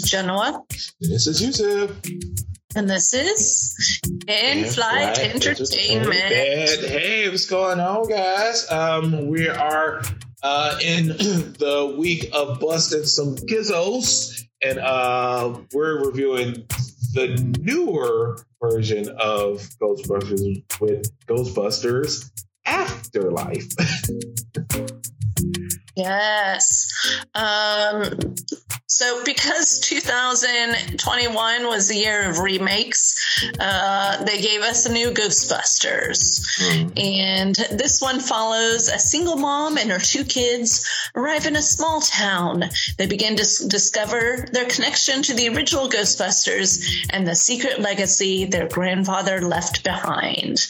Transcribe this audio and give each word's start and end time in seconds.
Is 0.00 0.10
Genoa. 0.10 0.62
This 1.00 1.26
is 1.26 1.42
Yusuf. 1.42 1.90
And 2.74 2.88
this 2.88 3.12
is 3.12 4.00
In 4.26 4.64
Flight 4.64 5.18
Entertainment. 5.18 6.14
Hey, 6.14 7.28
what's 7.28 7.46
going 7.46 7.80
on, 7.80 8.08
guys? 8.08 8.70
Um, 8.70 9.26
we 9.26 9.48
are 9.48 10.00
uh, 10.42 10.78
in 10.82 11.08
the 11.58 11.94
week 11.98 12.30
of 12.32 12.60
busting 12.60 13.04
some 13.04 13.36
gizzos, 13.36 14.42
and 14.62 14.78
uh, 14.78 15.58
we're 15.74 16.06
reviewing 16.06 16.66
the 17.12 17.54
newer 17.60 18.38
version 18.62 19.08
of 19.18 19.68
Ghostbusters 19.82 20.80
with 20.80 21.26
Ghostbusters 21.26 22.30
Afterlife. 22.64 23.66
yes. 25.94 26.90
Um, 27.34 28.34
so, 28.92 29.22
because 29.24 29.78
2021 29.78 31.66
was 31.68 31.86
the 31.86 31.94
year 31.94 32.28
of 32.28 32.40
remakes, 32.40 33.14
uh, 33.60 34.24
they 34.24 34.40
gave 34.40 34.62
us 34.62 34.84
a 34.84 34.92
new 34.92 35.12
Ghostbusters. 35.12 36.40
Mm. 36.58 37.00
And 37.00 37.54
this 37.78 38.02
one 38.02 38.18
follows 38.18 38.88
a 38.88 38.98
single 38.98 39.36
mom 39.36 39.78
and 39.78 39.92
her 39.92 40.00
two 40.00 40.24
kids 40.24 40.84
arrive 41.14 41.46
in 41.46 41.54
a 41.54 41.62
small 41.62 42.00
town. 42.00 42.64
They 42.98 43.06
begin 43.06 43.36
to 43.36 43.42
s- 43.42 43.64
discover 43.64 44.48
their 44.52 44.66
connection 44.66 45.22
to 45.22 45.34
the 45.34 45.50
original 45.50 45.88
Ghostbusters 45.88 46.84
and 47.10 47.24
the 47.24 47.36
secret 47.36 47.78
legacy 47.78 48.46
their 48.46 48.66
grandfather 48.66 49.40
left 49.40 49.84
behind. 49.84 50.66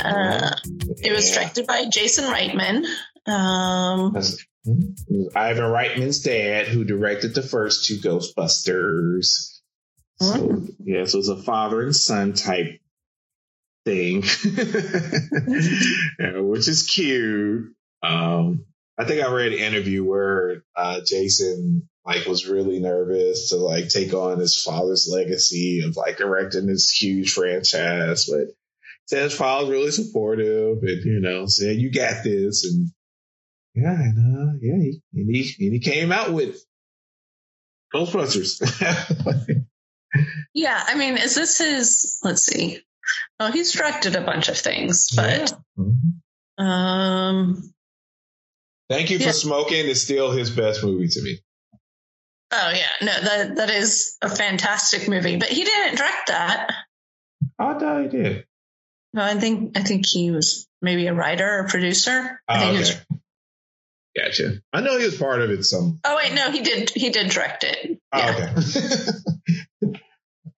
Uh, 0.00 0.54
it 1.02 1.12
was 1.12 1.32
directed 1.32 1.66
by 1.66 1.86
Jason 1.92 2.32
Reitman. 2.32 2.84
Um, 3.26 4.14
Ivan 4.66 5.64
Reitman's 5.64 6.20
dad, 6.20 6.68
who 6.68 6.84
directed 6.84 7.34
the 7.34 7.42
first 7.42 7.86
two 7.86 7.98
Ghostbusters. 7.98 9.60
So, 10.20 10.34
mm-hmm. 10.34 10.66
yeah, 10.84 11.04
so 11.06 11.18
it's 11.18 11.28
a 11.28 11.36
father 11.36 11.82
and 11.82 11.96
son 11.96 12.34
type 12.34 12.78
thing, 13.86 14.22
yeah, 16.18 16.40
which 16.40 16.68
is 16.68 16.86
cute. 16.86 17.72
Um, 18.02 18.66
I 18.98 19.04
think 19.04 19.24
I 19.24 19.32
read 19.32 19.52
an 19.52 19.58
interview 19.58 20.04
where 20.04 20.62
uh, 20.76 21.00
Jason 21.06 21.88
like 22.04 22.26
was 22.26 22.46
really 22.46 22.80
nervous 22.80 23.50
to 23.50 23.56
like 23.56 23.88
take 23.88 24.12
on 24.12 24.38
his 24.38 24.62
father's 24.62 25.08
legacy 25.10 25.82
of 25.86 25.96
like 25.96 26.18
directing 26.18 26.66
this 26.66 26.90
huge 26.90 27.32
franchise, 27.32 28.26
but 28.26 28.48
said 29.06 29.24
his 29.24 29.34
father's 29.34 29.70
really 29.70 29.90
supportive 29.90 30.82
and 30.82 31.04
you 31.04 31.20
know 31.20 31.46
said 31.46 31.76
you 31.76 31.90
got 31.90 32.22
this 32.22 32.64
and 32.64 32.90
yeah, 33.74 33.92
and 33.92 34.18
uh, 34.18 34.52
yeah, 34.60 34.76
he, 34.76 35.00
and 35.14 35.34
he 35.34 35.66
and 35.66 35.72
he 35.74 35.80
came 35.80 36.12
out 36.12 36.32
with 36.32 36.64
Ghostbusters. 37.94 38.60
yeah, 40.54 40.82
I 40.86 40.96
mean, 40.96 41.16
is 41.16 41.34
this 41.34 41.58
his? 41.58 42.20
Let's 42.22 42.42
see. 42.42 42.80
Oh, 43.38 43.50
he's 43.50 43.72
directed 43.72 44.16
a 44.16 44.20
bunch 44.20 44.48
of 44.48 44.58
things, 44.58 45.08
but 45.14 45.50
yeah. 45.50 45.56
mm-hmm. 45.78 46.64
um. 46.64 47.72
Thank 48.88 49.10
you 49.10 49.18
yeah. 49.18 49.28
for 49.28 49.32
smoking. 49.32 49.86
Is 49.86 50.02
still 50.02 50.32
his 50.32 50.50
best 50.50 50.82
movie 50.82 51.08
to 51.08 51.22
me. 51.22 51.38
Oh 52.52 52.72
yeah, 52.74 53.06
no, 53.06 53.20
that 53.20 53.56
that 53.56 53.70
is 53.70 54.16
a 54.20 54.28
fantastic 54.28 55.08
movie, 55.08 55.36
but 55.36 55.48
he 55.48 55.62
didn't 55.62 55.96
direct 55.96 56.26
that. 56.26 56.72
I 57.58 57.78
thought 57.78 58.02
he 58.02 58.08
did. 58.08 58.46
No, 59.12 59.22
I 59.22 59.38
think 59.38 59.78
I 59.78 59.82
think 59.82 60.06
he 60.06 60.32
was 60.32 60.68
maybe 60.82 61.06
a 61.06 61.14
writer 61.14 61.60
or 61.60 61.68
producer. 61.68 62.40
Oh, 62.48 62.54
I 62.54 62.58
think 62.58 62.70
okay. 62.70 62.72
he 62.72 62.78
was 62.80 63.20
Gotcha. 64.16 64.60
I 64.72 64.80
know 64.80 64.98
he 64.98 65.04
was 65.04 65.16
part 65.16 65.40
of 65.40 65.50
it. 65.50 65.62
Some. 65.64 66.00
Oh 66.04 66.16
wait, 66.16 66.34
no, 66.34 66.50
he 66.50 66.62
did. 66.62 66.90
He 66.90 67.10
did 67.10 67.30
direct 67.30 67.64
it. 67.64 68.00
Oh, 68.12 68.18
yeah. 68.18 68.30
okay. 68.32 68.48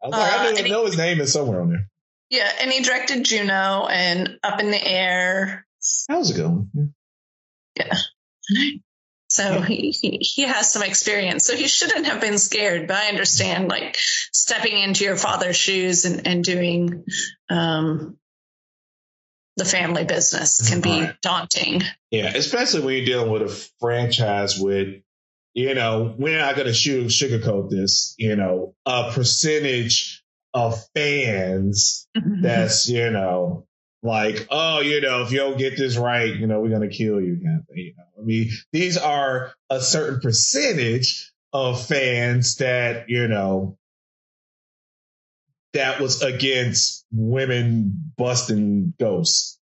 I 0.02 0.06
was 0.06 0.12
like, 0.12 0.32
uh, 0.32 0.36
I, 0.36 0.52
know, 0.52 0.68
know 0.68 0.86
his 0.86 0.96
name 0.96 1.20
is 1.20 1.32
somewhere 1.32 1.60
on 1.60 1.70
there. 1.70 1.88
Yeah, 2.30 2.50
and 2.60 2.72
he 2.72 2.82
directed 2.82 3.24
Juno 3.24 3.86
and 3.88 4.38
Up 4.42 4.58
in 4.58 4.70
the 4.70 4.82
Air. 4.82 5.66
How's 6.08 6.30
it 6.30 6.36
going? 6.36 6.94
Yeah. 7.78 7.94
So 9.28 9.62
he, 9.62 9.92
he, 9.92 10.18
he 10.18 10.42
has 10.42 10.70
some 10.70 10.82
experience. 10.82 11.46
So 11.46 11.56
he 11.56 11.66
shouldn't 11.66 12.06
have 12.06 12.20
been 12.20 12.36
scared, 12.36 12.86
but 12.86 12.98
I 12.98 13.08
understand 13.08 13.68
like 13.68 13.96
stepping 13.98 14.78
into 14.78 15.04
your 15.04 15.16
father's 15.16 15.56
shoes 15.56 16.04
and, 16.04 16.26
and 16.26 16.44
doing 16.44 17.04
um, 17.48 18.18
the 19.62 19.68
family 19.68 20.04
business 20.04 20.68
can 20.68 20.80
be 20.80 21.08
daunting. 21.22 21.82
Yeah, 22.10 22.32
especially 22.34 22.80
when 22.80 22.96
you're 22.96 23.06
dealing 23.06 23.30
with 23.30 23.42
a 23.42 23.68
franchise 23.80 24.58
with, 24.58 25.02
you 25.54 25.74
know, 25.74 26.14
we're 26.18 26.38
not 26.38 26.56
going 26.56 26.66
to 26.66 26.72
sugarcoat 26.72 27.70
this, 27.70 28.14
you 28.18 28.36
know, 28.36 28.74
a 28.86 29.12
percentage 29.12 30.24
of 30.54 30.82
fans 30.94 32.08
mm-hmm. 32.16 32.42
that's, 32.42 32.88
you 32.88 33.10
know, 33.10 33.66
like, 34.02 34.48
oh, 34.50 34.80
you 34.80 35.00
know, 35.00 35.22
if 35.22 35.30
you 35.30 35.38
don't 35.38 35.58
get 35.58 35.76
this 35.76 35.96
right, 35.96 36.34
you 36.34 36.46
know, 36.46 36.60
we're 36.60 36.70
going 36.70 36.88
to 36.88 36.96
kill 36.96 37.20
you. 37.20 37.38
Kind 37.44 37.60
of 37.60 37.76
you 37.76 37.94
know, 37.96 38.04
I 38.20 38.24
mean, 38.24 38.50
these 38.72 38.98
are 38.98 39.52
a 39.70 39.80
certain 39.80 40.20
percentage 40.20 41.32
of 41.52 41.86
fans 41.86 42.56
that, 42.56 43.08
you 43.08 43.28
know, 43.28 43.78
that 45.74 46.00
was 46.00 46.22
against 46.22 47.04
women 47.12 48.12
busting 48.16 48.94
ghosts. 48.98 49.58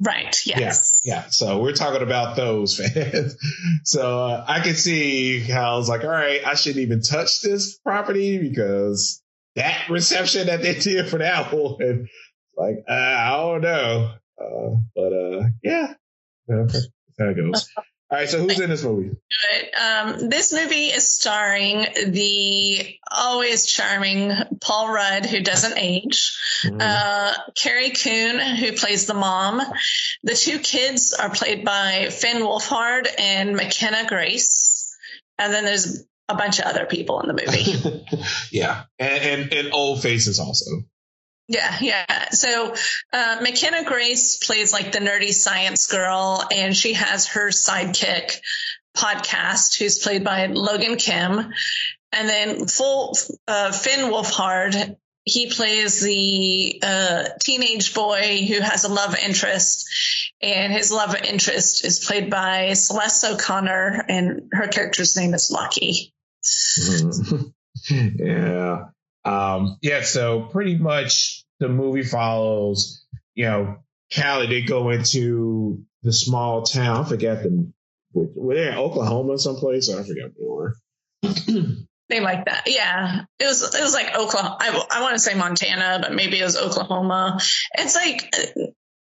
Right. 0.00 0.36
Yes. 0.44 1.02
Yeah. 1.04 1.14
Yeah. 1.14 1.24
So 1.28 1.60
we're 1.62 1.72
talking 1.74 2.02
about 2.02 2.36
those 2.36 2.76
fans. 2.94 3.36
so 3.84 4.26
uh, 4.26 4.44
I 4.46 4.60
can 4.60 4.74
see 4.74 5.40
how 5.40 5.78
it's 5.78 5.88
like, 5.88 6.02
all 6.02 6.10
right, 6.10 6.44
I 6.44 6.54
shouldn't 6.54 6.82
even 6.82 7.02
touch 7.02 7.40
this 7.42 7.78
property 7.78 8.38
because 8.38 9.22
that 9.54 9.88
reception 9.88 10.48
that 10.48 10.62
they 10.62 10.74
did 10.74 11.08
for 11.08 11.18
that 11.18 11.52
one, 11.52 12.08
like, 12.56 12.84
uh, 12.88 12.92
I 12.92 13.30
don't 13.36 13.60
know. 13.60 14.14
Uh, 14.40 14.76
but 14.94 15.12
uh, 15.12 15.42
yeah, 15.62 15.94
that's 16.48 16.88
how 17.18 17.28
it 17.28 17.36
goes. 17.36 17.68
All 18.10 18.18
right, 18.18 18.28
so 18.28 18.38
who's 18.38 18.60
in 18.60 18.68
this 18.68 18.84
movie? 18.84 19.08
Good. 19.10 19.74
Um, 19.80 20.28
this 20.28 20.52
movie 20.52 20.86
is 20.86 21.12
starring 21.12 21.86
the 22.08 22.96
always 23.10 23.64
charming 23.64 24.30
Paul 24.60 24.92
Rudd, 24.92 25.24
who 25.24 25.40
doesn't 25.40 25.78
age, 25.78 26.38
mm. 26.64 26.78
uh, 26.80 27.32
Carrie 27.56 27.90
Coon, 27.90 28.38
who 28.38 28.72
plays 28.72 29.06
the 29.06 29.14
mom. 29.14 29.62
The 30.22 30.34
two 30.34 30.58
kids 30.58 31.14
are 31.14 31.30
played 31.30 31.64
by 31.64 32.08
Finn 32.10 32.42
Wolfhard 32.42 33.08
and 33.18 33.56
McKenna 33.56 34.06
Grace. 34.06 34.94
And 35.38 35.52
then 35.52 35.64
there's 35.64 36.04
a 36.28 36.34
bunch 36.34 36.58
of 36.58 36.66
other 36.66 36.84
people 36.84 37.20
in 37.20 37.28
the 37.28 37.42
movie. 37.42 38.22
yeah, 38.52 38.84
and, 38.98 39.42
and, 39.42 39.52
and 39.54 39.74
old 39.74 40.02
faces 40.02 40.38
also. 40.38 40.70
Yeah, 41.46 41.76
yeah. 41.80 42.30
So 42.30 42.74
uh, 43.12 43.38
McKenna 43.42 43.84
Grace 43.84 44.38
plays 44.38 44.72
like 44.72 44.92
the 44.92 44.98
nerdy 44.98 45.32
science 45.32 45.86
girl, 45.86 46.42
and 46.54 46.74
she 46.76 46.94
has 46.94 47.28
her 47.28 47.48
sidekick 47.48 48.38
podcast, 48.96 49.78
who's 49.78 49.98
played 49.98 50.24
by 50.24 50.46
Logan 50.46 50.96
Kim, 50.96 51.52
and 52.12 52.28
then 52.28 52.66
full 52.66 53.16
uh, 53.46 53.72
Finn 53.72 54.10
Wolfhard. 54.10 54.96
He 55.26 55.50
plays 55.50 56.00
the 56.00 56.80
uh, 56.82 57.24
teenage 57.42 57.94
boy 57.94 58.44
who 58.46 58.60
has 58.60 58.84
a 58.84 58.92
love 58.92 59.16
interest, 59.16 59.86
and 60.40 60.72
his 60.72 60.92
love 60.92 61.14
interest 61.14 61.84
is 61.84 62.04
played 62.04 62.30
by 62.30 62.72
Celeste 62.74 63.24
O'Connor, 63.24 64.04
and 64.08 64.50
her 64.52 64.68
character's 64.68 65.16
name 65.16 65.34
is 65.34 65.50
Lucky. 65.50 66.14
yeah. 67.90 68.84
Um, 69.24 69.78
yeah, 69.82 70.02
so 70.02 70.42
pretty 70.42 70.76
much 70.76 71.44
the 71.60 71.68
movie 71.68 72.02
follows, 72.02 73.04
you 73.34 73.46
know, 73.46 73.78
Callie, 74.14 74.46
they 74.46 74.62
go 74.62 74.90
into 74.90 75.84
the 76.02 76.12
small 76.12 76.62
town. 76.62 77.04
I 77.04 77.08
forget 77.08 77.42
the, 77.42 77.72
were 78.12 78.54
they 78.54 78.68
in 78.68 78.74
Oklahoma 78.74 79.38
someplace? 79.38 79.90
I 79.90 80.02
forget 80.02 80.30
where 80.36 80.74
they 82.08 82.20
like 82.20 82.44
that. 82.44 82.64
Yeah. 82.66 83.22
It 83.38 83.46
was, 83.46 83.62
it 83.74 83.82
was 83.82 83.94
like 83.94 84.14
Oklahoma. 84.16 84.58
I, 84.60 84.86
I 84.90 85.02
want 85.02 85.14
to 85.14 85.18
say 85.18 85.34
Montana, 85.34 85.98
but 86.02 86.14
maybe 86.14 86.38
it 86.38 86.44
was 86.44 86.56
Oklahoma. 86.56 87.40
It's 87.78 87.94
like 87.94 88.34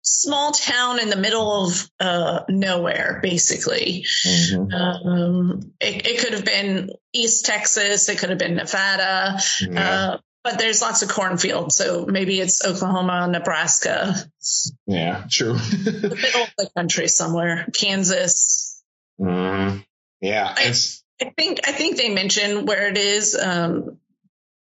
small 0.07 0.51
town 0.51 0.99
in 0.99 1.09
the 1.09 1.17
middle 1.17 1.65
of 1.65 1.91
uh, 1.99 2.43
nowhere, 2.47 3.19
basically. 3.21 4.05
Mm-hmm. 4.25 4.73
Um, 4.73 5.73
it, 5.81 6.07
it, 6.07 6.19
could 6.19 6.33
have 6.33 6.45
been 6.45 6.91
East 7.13 7.45
Texas, 7.45 8.07
it 8.07 8.17
could 8.17 8.29
have 8.29 8.39
been 8.39 8.55
Nevada, 8.55 9.39
yeah. 9.61 9.81
uh, 9.81 10.17
but 10.43 10.59
there's 10.59 10.81
lots 10.81 11.01
of 11.01 11.09
cornfields, 11.09 11.75
so 11.75 12.05
maybe 12.05 12.39
it's 12.39 12.65
Oklahoma, 12.65 13.27
Nebraska. 13.27 14.15
Yeah, 14.85 15.25
true. 15.29 15.53
the 15.55 16.15
middle 16.15 16.43
of 16.43 16.53
the 16.57 16.69
country 16.75 17.09
somewhere, 17.09 17.67
Kansas. 17.77 18.81
Mm-hmm. 19.19 19.79
Yeah, 20.21 20.53
I, 20.55 20.73
I, 21.21 21.29
think 21.37 21.67
I 21.67 21.73
think 21.73 21.97
they 21.97 22.09
mentioned 22.09 22.65
where 22.65 22.87
it 22.87 22.97
is, 22.97 23.37
um, 23.37 23.97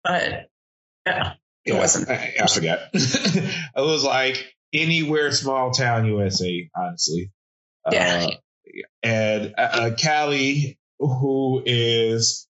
but 0.03 0.49
yeah, 1.05 1.33
it 1.65 1.73
yeah, 1.73 1.79
wasn't. 1.79 2.09
I, 2.09 2.33
I 2.41 2.47
forget. 2.47 2.89
it 2.93 3.51
was 3.75 4.03
like 4.05 4.55
anywhere 4.73 5.31
small 5.31 5.71
town 5.71 6.05
USA, 6.05 6.69
honestly. 6.75 7.31
Yeah. 7.91 8.27
Uh, 8.29 8.31
and 9.03 9.53
uh, 9.57 9.61
uh, 9.61 9.95
Callie, 10.01 10.79
who 10.99 11.61
is 11.65 12.47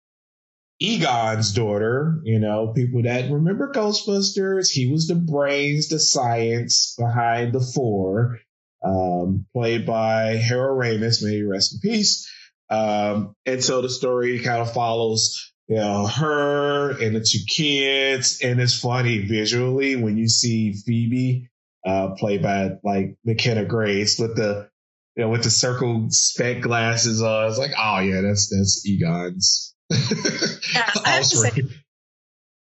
Egon's 0.79 1.53
daughter, 1.53 2.19
you 2.23 2.39
know, 2.39 2.73
people 2.73 3.03
that 3.03 3.31
remember 3.31 3.71
Ghostbusters, 3.71 4.69
he 4.69 4.91
was 4.91 5.07
the 5.07 5.15
brains, 5.15 5.89
the 5.89 5.99
science 5.99 6.95
behind 6.97 7.53
the 7.53 7.61
four, 7.61 8.39
um, 8.83 9.45
played 9.53 9.85
by 9.85 10.35
Harold 10.35 10.79
Ramis, 10.79 11.23
may 11.23 11.37
he 11.37 11.43
rest 11.43 11.73
in 11.73 11.79
peace. 11.79 12.29
Um, 12.69 13.35
and 13.45 13.63
so 13.63 13.81
the 13.81 13.89
story 13.89 14.39
kind 14.39 14.61
of 14.61 14.73
follows, 14.73 15.53
you 15.67 15.75
know, 15.75 16.05
her 16.05 16.91
and 16.99 17.15
the 17.15 17.21
two 17.21 17.45
kids, 17.47 18.41
and 18.43 18.59
it's 18.59 18.79
funny 18.79 19.19
visually 19.19 19.95
when 19.95 20.17
you 20.17 20.27
see 20.27 20.73
Phoebe, 20.73 21.49
uh, 21.85 22.15
played 22.18 22.41
by 22.41 22.71
like 22.83 23.18
McKenna 23.25 23.65
Grace 23.65 24.19
with 24.19 24.35
the, 24.35 24.69
you 25.15 25.24
know, 25.24 25.30
with 25.30 25.44
the 25.44 25.51
circle 25.51 26.07
spec 26.09 26.62
glasses 26.62 27.21
on. 27.21 27.50
It's 27.50 27.57
like, 27.57 27.74
oh 27.77 28.00
yeah, 28.00 28.21
that's 28.21 28.50
that's 28.50 28.85
Egon's 28.85 29.74
yeah, 29.89 30.89
I 31.06 31.09
have 31.09 31.24
to 31.24 31.38
say, 31.38 31.63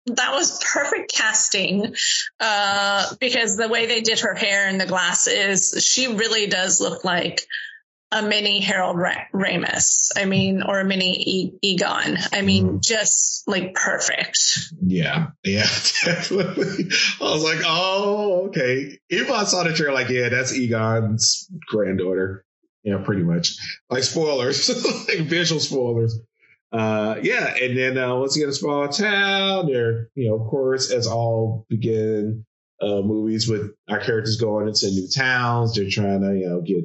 that 0.06 0.32
was 0.32 0.62
perfect 0.72 1.12
casting 1.14 1.94
uh, 2.40 3.14
because 3.20 3.56
the 3.56 3.69
way 3.69 3.86
they 3.86 4.00
did 4.00 4.20
her 4.20 4.34
hair 4.34 4.69
and 4.69 4.80
the 4.80 4.86
glasses, 4.86 5.84
she 5.84 6.08
really 6.08 6.48
does 6.48 6.80
look 6.80 7.04
like 7.04 7.42
a 8.12 8.22
mini 8.22 8.60
Harold 8.60 8.96
Ramis. 8.96 10.10
I 10.16 10.24
mean, 10.26 10.62
or 10.62 10.80
a 10.80 10.84
mini 10.84 11.12
e- 11.12 11.58
Egon. 11.62 12.18
I 12.32 12.42
mean, 12.42 12.68
mm. 12.68 12.82
just 12.82 13.48
like 13.48 13.74
perfect. 13.74 14.38
Yeah, 14.80 15.28
yeah, 15.44 15.62
definitely. 16.04 16.90
I 17.20 17.24
was 17.24 17.42
like, 17.42 17.62
oh, 17.64 18.48
okay. 18.48 18.98
Even 19.10 19.34
I 19.34 19.44
saw 19.44 19.64
the 19.64 19.72
trailer, 19.72 19.94
like, 19.94 20.08
yeah, 20.08 20.28
that's 20.28 20.54
Egon's 20.54 21.48
granddaughter. 21.66 22.44
Yeah, 22.84 22.98
pretty 23.04 23.22
much. 23.22 23.56
Like 23.90 24.02
spoilers, 24.02 24.68
like 25.08 25.20
visual 25.20 25.60
spoilers 25.60 26.18
uh, 26.72 27.16
yeah, 27.22 27.54
and 27.60 27.76
then 27.76 27.98
uh, 27.98 28.16
once 28.16 28.34
you 28.34 28.42
get 28.42 28.48
a 28.48 28.54
small 28.54 28.88
town, 28.88 29.66
there, 29.66 30.08
you 30.14 30.28
know, 30.28 30.36
of 30.36 30.48
course, 30.48 30.90
as 30.90 31.06
all 31.06 31.66
begin 31.68 32.46
uh, 32.80 33.02
movies 33.02 33.46
with 33.46 33.72
our 33.90 34.00
characters 34.00 34.38
going 34.38 34.68
into 34.68 34.86
new 34.86 35.06
towns, 35.06 35.74
they're 35.74 35.90
trying 35.90 36.22
to, 36.22 36.34
you 36.34 36.48
know, 36.48 36.62
get 36.62 36.84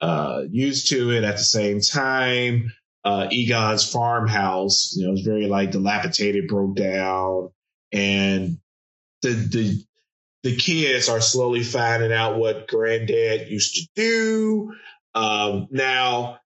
uh, 0.00 0.42
used 0.50 0.90
to 0.90 1.10
it. 1.10 1.24
At 1.24 1.36
the 1.36 1.44
same 1.44 1.80
time, 1.80 2.72
uh, 3.04 3.28
Egon's 3.30 3.90
farmhouse, 3.90 4.94
you 4.96 5.06
know, 5.06 5.14
is 5.14 5.22
very 5.22 5.46
like 5.46 5.70
dilapidated, 5.70 6.48
broke 6.48 6.76
down, 6.76 7.50
and 7.92 8.58
the 9.22 9.30
the 9.30 9.84
the 10.42 10.56
kids 10.56 11.08
are 11.08 11.20
slowly 11.20 11.62
finding 11.62 12.12
out 12.12 12.38
what 12.38 12.68
granddad 12.68 13.48
used 13.48 13.76
to 13.76 13.88
do. 13.94 14.74
Um, 15.14 15.68
now 15.70 16.40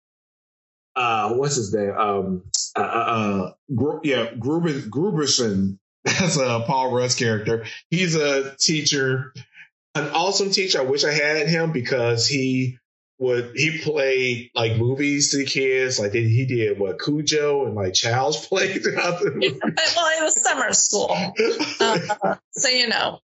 uh, 0.96 1.32
what's 1.34 1.56
his 1.56 1.72
name? 1.72 1.92
Um, 1.96 2.42
uh, 2.76 2.80
uh, 2.80 3.52
uh 3.76 3.98
yeah, 4.02 4.34
Gruber, 4.38 4.72
Grooberson. 4.72 5.78
That's 6.04 6.36
a 6.38 6.64
Paul 6.66 6.92
Rudd's 6.92 7.14
character. 7.14 7.64
He's 7.90 8.14
a 8.16 8.56
teacher, 8.56 9.34
an 9.94 10.08
awesome 10.08 10.50
teacher. 10.50 10.80
I 10.80 10.84
wish 10.84 11.04
I 11.04 11.12
had 11.12 11.46
him 11.46 11.72
because 11.72 12.26
he 12.26 12.78
would 13.20 13.52
he 13.54 13.78
played 13.78 14.50
like 14.54 14.76
movies 14.78 15.30
to 15.30 15.36
the 15.36 15.44
kids. 15.44 16.00
Like 16.00 16.12
he 16.12 16.46
did 16.46 16.78
what 16.78 16.98
Cujo 16.98 17.66
and 17.66 17.74
like 17.76 17.92
Child's 17.92 18.44
Play 18.46 18.78
throughout 18.78 19.20
the 19.20 19.30
movie. 19.30 19.60
well, 19.62 20.18
it 20.18 20.22
was 20.22 20.42
summer 20.42 20.72
school, 20.72 21.14
uh, 21.80 22.36
so 22.50 22.68
you 22.68 22.88
know. 22.88 23.20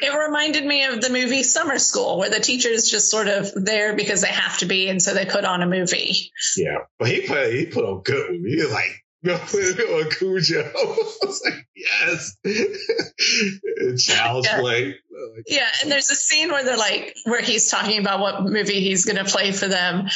It 0.00 0.16
reminded 0.16 0.64
me 0.64 0.84
of 0.84 1.00
the 1.00 1.10
movie 1.10 1.42
Summer 1.42 1.80
School, 1.80 2.18
where 2.18 2.30
the 2.30 2.38
teacher's 2.38 2.88
just 2.88 3.10
sort 3.10 3.26
of 3.26 3.52
there 3.56 3.96
because 3.96 4.22
they 4.22 4.28
have 4.28 4.56
to 4.58 4.66
be, 4.66 4.88
and 4.88 5.02
so 5.02 5.14
they 5.14 5.26
put 5.26 5.44
on 5.44 5.62
a 5.62 5.66
movie. 5.66 6.30
Yeah, 6.56 6.78
but 6.96 7.08
he 7.08 7.26
put 7.26 7.52
he 7.52 7.66
put 7.66 7.84
on 7.84 8.02
good 8.02 8.30
movie. 8.30 8.50
He 8.50 8.62
was 8.62 8.72
like 8.72 9.04
go 9.24 9.34
on 9.34 10.10
Cujo. 10.10 10.60
I 10.60 10.96
was 11.22 11.42
like, 11.44 11.66
yes, 11.74 12.36
child's 14.06 14.46
yeah. 14.46 14.60
play. 14.60 14.96
yeah, 15.46 15.66
and 15.82 15.90
there's 15.90 16.10
a 16.10 16.14
scene 16.14 16.50
where 16.50 16.64
they're 16.64 16.76
like, 16.76 17.16
where 17.24 17.42
he's 17.42 17.70
talking 17.70 17.98
about 17.98 18.20
what 18.20 18.44
movie 18.44 18.80
he's 18.80 19.04
going 19.04 19.22
to 19.22 19.30
play 19.30 19.52
for 19.52 19.68
them, 19.68 20.08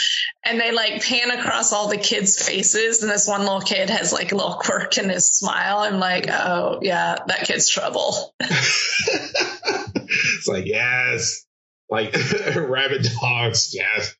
and 0.45 0.61
they 0.61 0.73
like 0.73 1.03
pan 1.03 1.31
across 1.31 1.73
all 1.73 1.89
the 1.89 1.97
kids' 1.97 2.41
faces, 2.41 3.03
and 3.03 3.11
this 3.11 3.27
one 3.27 3.41
little 3.41 3.61
kid 3.61 3.91
has 3.91 4.13
like 4.13 4.33
a 4.33 4.37
little 4.37 4.55
quirk 4.55 4.97
in 4.99 5.09
his 5.09 5.31
smile. 5.31 5.79
I'm 5.79 5.99
like, 5.99 6.29
oh 6.31 6.79
yeah, 6.83 7.17
that 7.27 7.47
kid's 7.47 7.69
trouble. 7.69 8.35
it's 8.41 10.47
like 10.47 10.67
yes, 10.67 11.45
like 11.91 12.15
rabbit 12.57 13.07
dogs, 13.21 13.75
yes. 13.75 14.15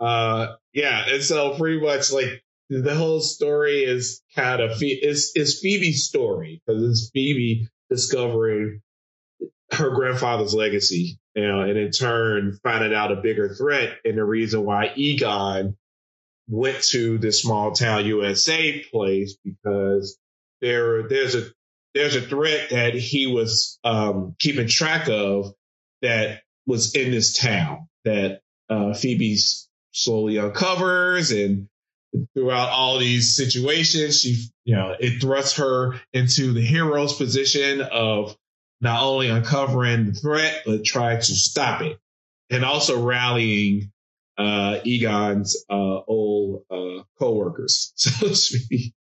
Uh, 0.00 0.54
yeah, 0.72 1.06
and 1.08 1.22
so 1.22 1.56
pretty 1.56 1.80
much 1.80 2.12
like 2.12 2.42
the 2.70 2.94
whole 2.94 3.20
story 3.20 3.84
is 3.84 4.22
kind 4.34 4.60
of 4.60 4.82
is 4.82 5.32
is 5.34 5.60
Phoebe's 5.60 6.04
story 6.04 6.62
because 6.66 6.82
it's 6.82 7.10
Phoebe 7.12 7.68
discovering 7.90 8.82
her 9.72 9.90
grandfather's 9.90 10.54
legacy, 10.54 11.18
you 11.34 11.46
know, 11.46 11.60
and 11.60 11.78
in 11.78 11.90
turn 11.90 12.58
finding 12.62 12.94
out 12.94 13.12
a 13.12 13.16
bigger 13.16 13.54
threat 13.54 13.98
and 14.04 14.18
the 14.18 14.24
reason 14.24 14.64
why 14.64 14.92
Egon 14.96 15.76
went 16.48 16.82
to 16.82 17.18
this 17.18 17.42
small 17.42 17.72
town 17.72 18.06
USA 18.06 18.82
place 18.90 19.36
because 19.44 20.18
there 20.60 21.08
there's 21.08 21.34
a 21.34 21.44
there's 21.94 22.16
a 22.16 22.20
threat 22.20 22.70
that 22.70 22.94
he 22.94 23.26
was 23.26 23.78
um, 23.84 24.34
keeping 24.38 24.68
track 24.68 25.08
of 25.08 25.52
that 26.02 26.42
was 26.66 26.94
in 26.94 27.10
this 27.10 27.36
town 27.36 27.88
that 28.04 28.40
uh, 28.68 28.92
Phoebe 28.92 29.38
slowly 29.92 30.38
uncovers 30.38 31.30
and 31.32 31.68
throughout 32.34 32.68
all 32.70 32.98
these 32.98 33.36
situations, 33.36 34.20
she, 34.20 34.46
you 34.64 34.74
know, 34.74 34.94
it 34.98 35.20
thrusts 35.20 35.56
her 35.58 36.00
into 36.12 36.52
the 36.52 36.60
hero's 36.60 37.14
position 37.16 37.80
of 37.80 38.36
not 38.80 39.02
only 39.02 39.28
uncovering 39.28 40.06
the 40.06 40.12
threat, 40.12 40.62
but 40.64 40.84
trying 40.84 41.18
to 41.18 41.34
stop 41.34 41.82
it 41.82 41.98
and 42.50 42.64
also 42.64 43.02
rallying, 43.02 43.92
uh, 44.36 44.78
Egon's, 44.84 45.64
uh, 45.68 46.00
old, 46.06 46.62
uh, 46.70 47.02
co-workers, 47.18 47.92
so 47.96 48.28
to 48.28 48.34
speak. 48.34 48.94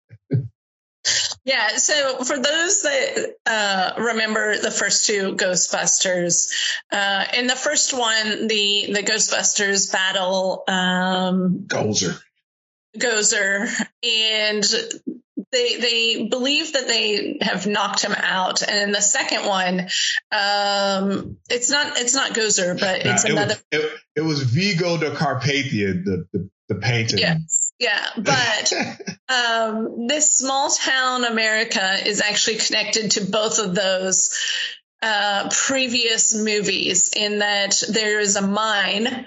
Yeah, 1.45 1.77
so 1.77 2.25
for 2.25 2.37
those 2.37 2.83
that 2.83 3.35
uh, 3.47 4.03
remember 4.03 4.59
the 4.59 4.73
first 4.73 5.07
two 5.07 5.37
Ghostbusters, 5.37 6.51
uh, 6.91 7.25
in 7.37 7.47
the 7.47 7.55
first 7.55 7.97
one, 7.97 8.49
the 8.49 8.91
the 8.93 9.05
Ghostbusters 9.05 9.93
battle 9.93 10.65
um, 10.67 11.67
Gozer. 11.69 12.19
Gozer, 12.99 13.69
and 14.03 14.65
they 15.53 15.77
they 15.77 16.29
believe 16.29 16.73
that 16.73 16.87
they 16.87 17.39
have 17.41 17.67
knocked 17.67 18.03
him 18.05 18.13
out. 18.13 18.63
And 18.63 18.77
in 18.79 18.93
the 18.93 19.01
second 19.01 19.47
one, 19.47 19.81
um, 20.33 21.39
it's 21.49 21.71
not 21.71 21.99
it's 21.99 22.15
not 22.15 22.33
Gozer, 22.33 22.79
but 22.79 23.05
it's 23.05 23.25
it 23.25 23.33
another. 23.33 23.55
Was, 23.55 23.65
it, 23.73 23.93
it, 24.17 24.21
was 24.23 24.43
Vigo 24.43 24.97
de 24.97 25.11
Carpathia, 25.11 26.05
the 26.05 26.27
the, 26.33 26.51
the 26.69 26.75
painter. 26.77 27.17
Yes, 27.17 27.73
yeah, 27.79 28.07
but 28.17 28.73
um, 29.29 30.07
this 30.07 30.39
small 30.39 30.71
town 30.71 31.25
America 31.25 32.07
is 32.07 32.21
actually 32.21 32.57
connected 32.57 33.13
to 33.13 33.25
both 33.25 33.59
of 33.59 33.75
those 33.75 34.31
uh, 35.03 35.49
previous 35.53 36.35
movies 36.35 37.13
in 37.15 37.41
that 37.41 37.83
there 37.91 38.19
is 38.19 38.37
a 38.37 38.43
mine 38.43 39.27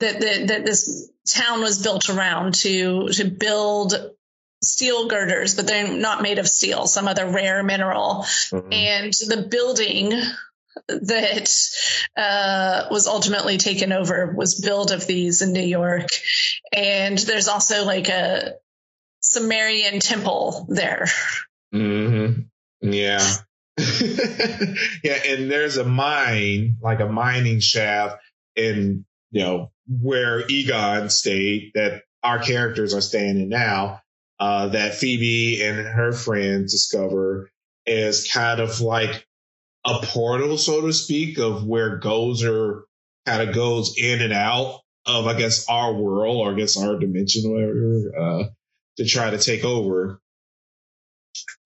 that, 0.00 0.20
that, 0.20 0.46
that 0.48 0.64
this 0.64 1.10
town 1.32 1.60
was 1.60 1.82
built 1.82 2.08
around 2.08 2.54
to 2.54 3.08
to 3.08 3.24
build 3.24 3.94
steel 4.62 5.08
girders, 5.08 5.54
but 5.54 5.66
they're 5.66 5.88
not 5.88 6.22
made 6.22 6.38
of 6.38 6.48
steel, 6.48 6.86
some 6.86 7.08
other 7.08 7.26
rare 7.26 7.62
mineral. 7.62 8.24
Mm-hmm. 8.50 8.72
And 8.72 9.12
the 9.12 9.46
building 9.48 10.12
that 10.88 11.50
uh, 12.16 12.88
was 12.90 13.06
ultimately 13.06 13.58
taken 13.58 13.92
over 13.92 14.34
was 14.36 14.60
built 14.60 14.90
of 14.90 15.06
these 15.06 15.42
in 15.42 15.52
New 15.52 15.62
York. 15.62 16.08
And 16.72 17.18
there's 17.18 17.48
also 17.48 17.84
like 17.84 18.08
a 18.08 18.54
Sumerian 19.20 20.00
temple 20.00 20.66
there. 20.68 21.06
Mm-hmm. 21.74 22.42
Yeah. 22.82 23.26
yeah, 25.04 25.18
and 25.26 25.50
there's 25.50 25.76
a 25.76 25.84
mine, 25.84 26.78
like 26.80 27.00
a 27.00 27.06
mining 27.06 27.60
shaft 27.60 28.16
in, 28.56 29.04
you 29.30 29.44
know, 29.44 29.70
where 29.88 30.46
Egon 30.48 31.10
stayed 31.10 31.72
that 31.74 32.02
our 32.22 32.38
characters 32.38 32.94
are 32.94 33.00
staying 33.00 33.40
in 33.40 33.48
now, 33.48 34.02
uh, 34.38 34.68
that 34.68 34.94
Phoebe 34.94 35.62
and 35.62 35.78
her 35.78 36.12
friends 36.12 36.72
discover 36.72 37.50
is 37.86 38.30
kind 38.30 38.60
of 38.60 38.80
like 38.80 39.26
a 39.86 39.98
portal, 40.02 40.58
so 40.58 40.86
to 40.86 40.92
speak, 40.92 41.38
of 41.38 41.66
where 41.66 41.98
Gozer 41.98 42.82
kind 43.26 43.48
of 43.48 43.54
goes 43.54 43.94
in 43.96 44.20
and 44.20 44.32
out 44.32 44.80
of, 45.06 45.26
I 45.26 45.38
guess, 45.38 45.68
our 45.68 45.94
world 45.94 46.36
or 46.36 46.52
I 46.52 46.56
guess 46.56 46.76
our 46.76 46.98
dimension, 46.98 47.50
whatever, 47.50 48.12
uh, 48.18 48.44
to 48.98 49.04
try 49.06 49.30
to 49.30 49.38
take 49.38 49.64
over. 49.64 50.20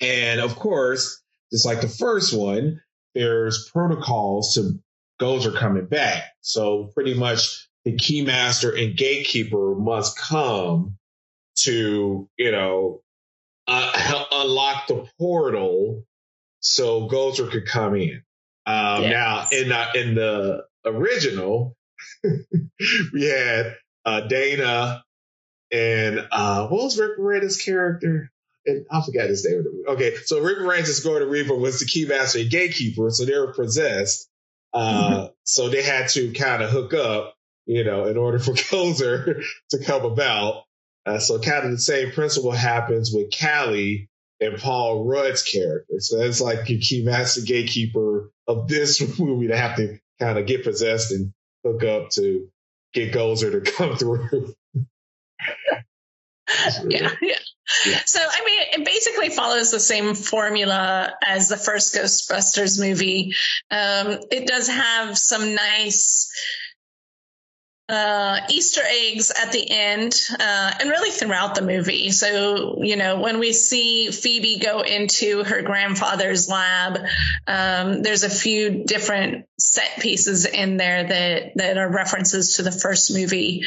And 0.00 0.40
of 0.40 0.56
course, 0.56 1.20
just 1.52 1.66
like 1.66 1.80
the 1.80 1.88
first 1.88 2.32
one, 2.32 2.80
there's 3.14 3.68
protocols 3.70 4.54
to 4.54 4.78
Gozer 5.20 5.54
coming 5.54 5.86
back. 5.86 6.24
So 6.40 6.90
pretty 6.94 7.14
much 7.14 7.68
the 7.84 7.92
keymaster 7.92 8.80
and 8.80 8.96
gatekeeper 8.96 9.74
must 9.74 10.16
come 10.16 10.96
to, 11.56 12.28
you 12.36 12.50
know, 12.50 13.02
uh, 13.66 14.24
unlock 14.32 14.86
the 14.86 15.06
portal 15.18 16.04
so 16.60 17.08
Gozer 17.08 17.50
could 17.50 17.66
come 17.66 17.96
in. 17.96 18.22
Um, 18.66 19.02
yes. 19.02 19.12
Now, 19.12 19.46
in 19.52 19.68
the, 19.68 20.00
in 20.00 20.14
the 20.14 20.64
original, 20.84 21.76
we 23.12 23.24
had 23.24 23.76
uh, 24.04 24.22
Dana 24.22 25.02
and 25.72 26.28
uh, 26.30 26.68
what 26.68 26.84
was 26.84 26.98
Rick 26.98 27.18
Moranis' 27.18 27.64
character? 27.64 28.30
And 28.66 28.86
I 28.90 29.02
forgot 29.04 29.28
his 29.28 29.44
name. 29.44 29.64
Okay, 29.88 30.14
so 30.24 30.40
Rick 30.40 30.58
Moranis' 30.58 31.02
Gordon 31.02 31.28
Reaper 31.28 31.56
was 31.56 31.80
the 31.80 31.86
keymaster 31.86 32.42
and 32.42 32.50
gatekeeper, 32.50 33.10
so 33.10 33.24
they 33.24 33.36
were 33.36 33.54
possessed. 33.54 34.28
Uh, 34.72 35.10
mm-hmm. 35.10 35.26
So 35.44 35.68
they 35.68 35.82
had 35.82 36.08
to 36.10 36.32
kind 36.32 36.62
of 36.62 36.70
hook 36.70 36.94
up, 36.94 37.34
you 37.66 37.84
know, 37.84 38.06
in 38.06 38.16
order 38.16 38.38
for 38.38 38.52
Gozer 38.52 39.42
to 39.70 39.84
come 39.84 40.04
about. 40.04 40.64
Uh, 41.04 41.18
so 41.18 41.38
kind 41.40 41.64
of 41.64 41.72
the 41.72 41.78
same 41.78 42.12
principle 42.12 42.52
happens 42.52 43.12
with 43.12 43.32
Callie 43.36 44.08
and 44.40 44.56
Paul 44.58 45.04
Rudd's 45.04 45.42
character. 45.42 45.94
So 45.98 46.18
that's 46.18 46.40
like 46.40 46.68
your 46.68 46.80
key 46.80 47.02
master 47.04 47.40
gatekeeper 47.40 48.30
of 48.46 48.68
this 48.68 49.00
movie 49.18 49.48
to 49.48 49.56
have 49.56 49.76
to 49.76 49.98
kind 50.20 50.38
of 50.38 50.46
get 50.46 50.64
possessed 50.64 51.12
and 51.12 51.32
hook 51.64 51.82
up 51.84 52.10
to 52.10 52.48
get 52.92 53.12
Gozer 53.12 53.64
to 53.64 53.72
come 53.72 53.96
through. 53.96 54.54
yeah, 56.88 57.10
yeah. 57.20 57.38
Yeah. 57.86 58.00
So, 58.04 58.20
I 58.20 58.44
mean, 58.44 58.60
it 58.72 58.84
basically 58.84 59.30
follows 59.30 59.70
the 59.70 59.80
same 59.80 60.14
formula 60.14 61.14
as 61.24 61.48
the 61.48 61.56
first 61.56 61.94
Ghostbusters 61.94 62.78
movie. 62.78 63.34
Um, 63.70 64.18
it 64.30 64.46
does 64.46 64.68
have 64.68 65.16
some 65.16 65.54
nice 65.54 66.30
uh, 67.92 68.40
Easter 68.48 68.80
eggs 68.82 69.30
at 69.30 69.52
the 69.52 69.70
end, 69.70 70.18
uh, 70.40 70.72
and 70.80 70.88
really 70.88 71.10
throughout 71.10 71.54
the 71.54 71.60
movie. 71.60 72.10
So, 72.10 72.82
you 72.82 72.96
know, 72.96 73.20
when 73.20 73.38
we 73.38 73.52
see 73.52 74.10
Phoebe 74.10 74.58
go 74.58 74.80
into 74.80 75.44
her 75.44 75.60
grandfather's 75.60 76.48
lab, 76.48 76.98
um, 77.46 78.02
there's 78.02 78.24
a 78.24 78.30
few 78.30 78.84
different 78.84 79.46
set 79.58 80.00
pieces 80.00 80.46
in 80.46 80.78
there 80.78 81.04
that 81.06 81.52
that 81.56 81.76
are 81.76 81.88
references 81.90 82.54
to 82.54 82.62
the 82.62 82.72
first 82.72 83.12
movie. 83.12 83.64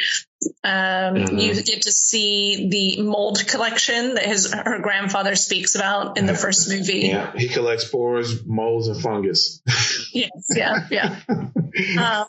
Um, 0.64 0.72
mm-hmm. 1.16 1.38
You 1.38 1.54
get 1.62 1.84
to 1.84 1.92
see 1.92 2.70
the 2.70 3.02
mold 3.04 3.48
collection 3.48 4.16
that 4.16 4.26
his 4.26 4.52
her 4.54 4.80
grandfather 4.80 5.36
speaks 5.36 5.76
about 5.76 6.18
in 6.18 6.26
the 6.26 6.36
first 6.36 6.70
movie. 6.70 7.08
Yeah, 7.08 7.32
he 7.36 7.48
collects 7.48 7.86
spores, 7.86 8.46
molds, 8.46 8.88
and 8.88 9.02
fungus. 9.02 9.62
yes, 10.14 10.30
yeah, 10.56 10.88
yeah. 10.90 11.20
um, 11.30 12.26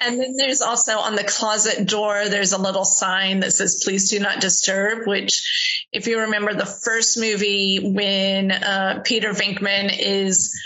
and 0.00 0.20
then 0.20 0.36
there's 0.36 0.60
also 0.60 0.98
on 0.98 1.14
the 1.14 1.24
closet 1.24 1.86
door, 1.86 2.28
there's 2.28 2.52
a 2.52 2.60
little 2.60 2.84
sign 2.84 3.40
that 3.40 3.52
says 3.52 3.82
"Please 3.84 4.10
do 4.10 4.20
not 4.20 4.40
disturb." 4.40 5.06
Which, 5.06 5.86
if 5.92 6.06
you 6.06 6.20
remember 6.20 6.54
the 6.54 6.66
first 6.66 7.18
movie, 7.18 7.92
when 7.92 8.50
uh, 8.50 9.02
Peter 9.04 9.30
Venkman 9.30 9.96
is 9.98 10.58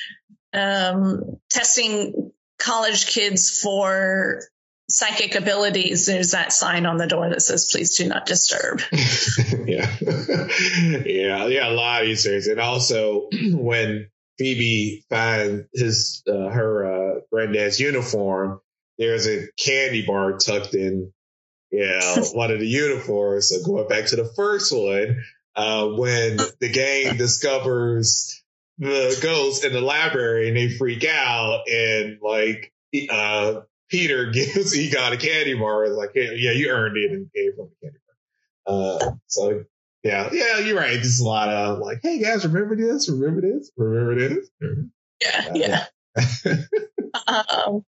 um, 0.53 1.39
testing 1.51 2.33
college 2.59 3.07
kids 3.07 3.61
for 3.61 4.43
psychic 4.93 5.35
abilities, 5.35 6.05
there's 6.05 6.33
that 6.33 6.53
sign 6.53 6.85
on 6.85 6.99
the 6.99 7.07
door 7.07 7.31
that 7.31 7.41
says, 7.41 7.69
please 7.73 7.97
do 7.97 8.07
not 8.07 8.27
disturb. 8.27 8.83
yeah. 9.67 9.91
yeah. 11.07 11.47
Yeah. 11.47 11.69
A 11.69 11.73
lot 11.73 12.03
of 12.03 12.09
these 12.09 12.25
things. 12.25 12.47
And 12.47 12.61
also 12.61 13.29
when 13.53 14.11
Phoebe 14.39 15.03
finds 15.09 15.67
his, 15.73 16.23
uh, 16.29 16.51
her, 16.51 16.85
uh, 16.85 17.21
granddad's 17.33 17.81
uniform, 17.81 18.61
there's 18.99 19.27
a 19.27 19.49
candy 19.59 20.05
bar 20.07 20.37
tucked 20.37 20.75
in, 20.75 21.11
you 21.71 21.87
know, 21.87 22.25
one 22.35 22.51
of 22.51 22.61
the 22.61 22.69
uniforms. 22.69 23.49
So 23.49 23.65
going 23.65 23.89
back 23.89 24.07
to 24.07 24.17
the 24.17 24.31
first 24.37 24.73
one, 24.77 25.23
uh, 25.57 25.87
when 25.87 26.37
the 26.61 26.71
gang 26.71 27.17
discovers 27.17 28.43
the 28.79 29.19
ghost 29.23 29.65
in 29.65 29.73
the 29.73 29.81
library 29.81 30.49
and 30.49 30.57
they 30.57 30.69
freak 30.69 31.05
out 31.07 31.63
and 31.67 32.19
like, 32.21 32.73
uh, 33.09 33.63
Peter 33.93 34.27
gives 34.33 34.77
Egon 34.77 35.13
a 35.13 35.17
candy 35.17 35.55
bar. 35.55 35.85
It's 35.85 35.97
like, 35.97 36.11
yeah, 36.15 36.51
you 36.51 36.71
earned 36.71 36.97
it 36.97 37.13
and 37.13 37.31
gave 37.33 37.53
him 37.53 37.69
a 37.71 37.85
candy 37.85 37.99
bar. 38.67 38.75
Uh, 38.75 39.11
so 39.27 39.65
yeah, 40.03 40.31
yeah, 40.33 40.59
you're 40.59 40.77
right. 40.77 40.97
This 40.97 41.07
is 41.07 41.21
a 41.21 41.29
lot 41.29 41.49
of 41.49 41.79
like, 41.79 42.01
hey 42.03 42.19
guys, 42.19 42.45
remember 42.47 42.75
this? 42.75 43.09
Remember 43.09 43.41
this? 43.41 43.71
Remember 43.77 44.17
this? 44.17 44.51
Yeah, 45.21 45.47
uh, 45.49 45.55
yeah. 45.55 45.85
um, 47.29 47.85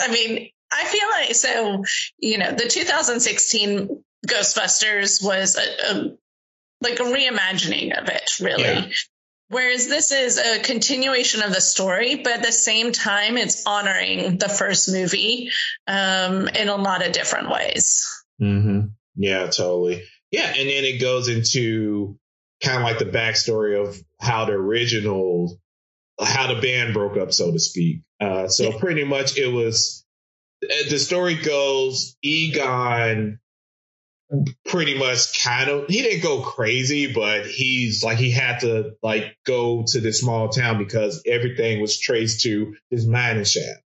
I 0.00 0.10
mean, 0.10 0.50
I 0.72 0.84
feel 0.84 1.08
like 1.20 1.34
so. 1.34 1.84
You 2.18 2.38
know, 2.38 2.52
the 2.52 2.68
2016 2.68 4.02
Ghostbusters 4.26 5.24
was 5.24 5.56
a, 5.56 5.92
a 5.92 6.16
like 6.80 7.00
a 7.00 7.04
reimagining 7.04 8.00
of 8.00 8.08
it, 8.08 8.30
really. 8.40 8.62
Yeah. 8.62 8.88
Whereas 9.50 9.88
this 9.88 10.12
is 10.12 10.38
a 10.38 10.60
continuation 10.60 11.42
of 11.42 11.54
the 11.54 11.60
story, 11.60 12.16
but 12.16 12.34
at 12.34 12.42
the 12.42 12.52
same 12.52 12.92
time, 12.92 13.38
it's 13.38 13.66
honoring 13.66 14.36
the 14.36 14.48
first 14.48 14.90
movie 14.90 15.50
um, 15.86 16.48
in 16.48 16.68
a 16.68 16.76
lot 16.76 17.04
of 17.04 17.12
different 17.12 17.50
ways. 17.50 18.06
Mm-hmm. 18.40 18.88
Yeah, 19.16 19.46
totally. 19.46 20.04
Yeah, 20.30 20.48
and 20.48 20.68
then 20.68 20.84
it 20.84 21.00
goes 21.00 21.28
into 21.28 22.18
kind 22.62 22.76
of 22.76 22.82
like 22.82 22.98
the 22.98 23.06
backstory 23.06 23.80
of 23.80 23.96
how 24.20 24.44
the 24.44 24.52
original, 24.52 25.58
how 26.20 26.52
the 26.52 26.60
band 26.60 26.92
broke 26.92 27.16
up, 27.16 27.32
so 27.32 27.50
to 27.50 27.58
speak. 27.58 28.02
Uh, 28.20 28.48
so 28.48 28.64
yeah. 28.64 28.78
pretty 28.78 29.04
much 29.04 29.38
it 29.38 29.50
was 29.50 30.04
the 30.60 30.98
story 30.98 31.36
goes 31.36 32.16
Egon 32.22 33.38
pretty 34.66 34.98
much 34.98 35.42
kind 35.42 35.70
of 35.70 35.86
he 35.88 36.02
didn't 36.02 36.22
go 36.22 36.42
crazy 36.42 37.12
but 37.12 37.46
he's 37.46 38.04
like 38.04 38.18
he 38.18 38.30
had 38.30 38.60
to 38.60 38.92
like 39.02 39.36
go 39.46 39.84
to 39.86 40.00
this 40.00 40.20
small 40.20 40.50
town 40.50 40.76
because 40.76 41.22
everything 41.26 41.80
was 41.80 41.98
traced 41.98 42.42
to 42.42 42.74
his 42.90 43.06
mining 43.06 43.44
shaft 43.44 43.80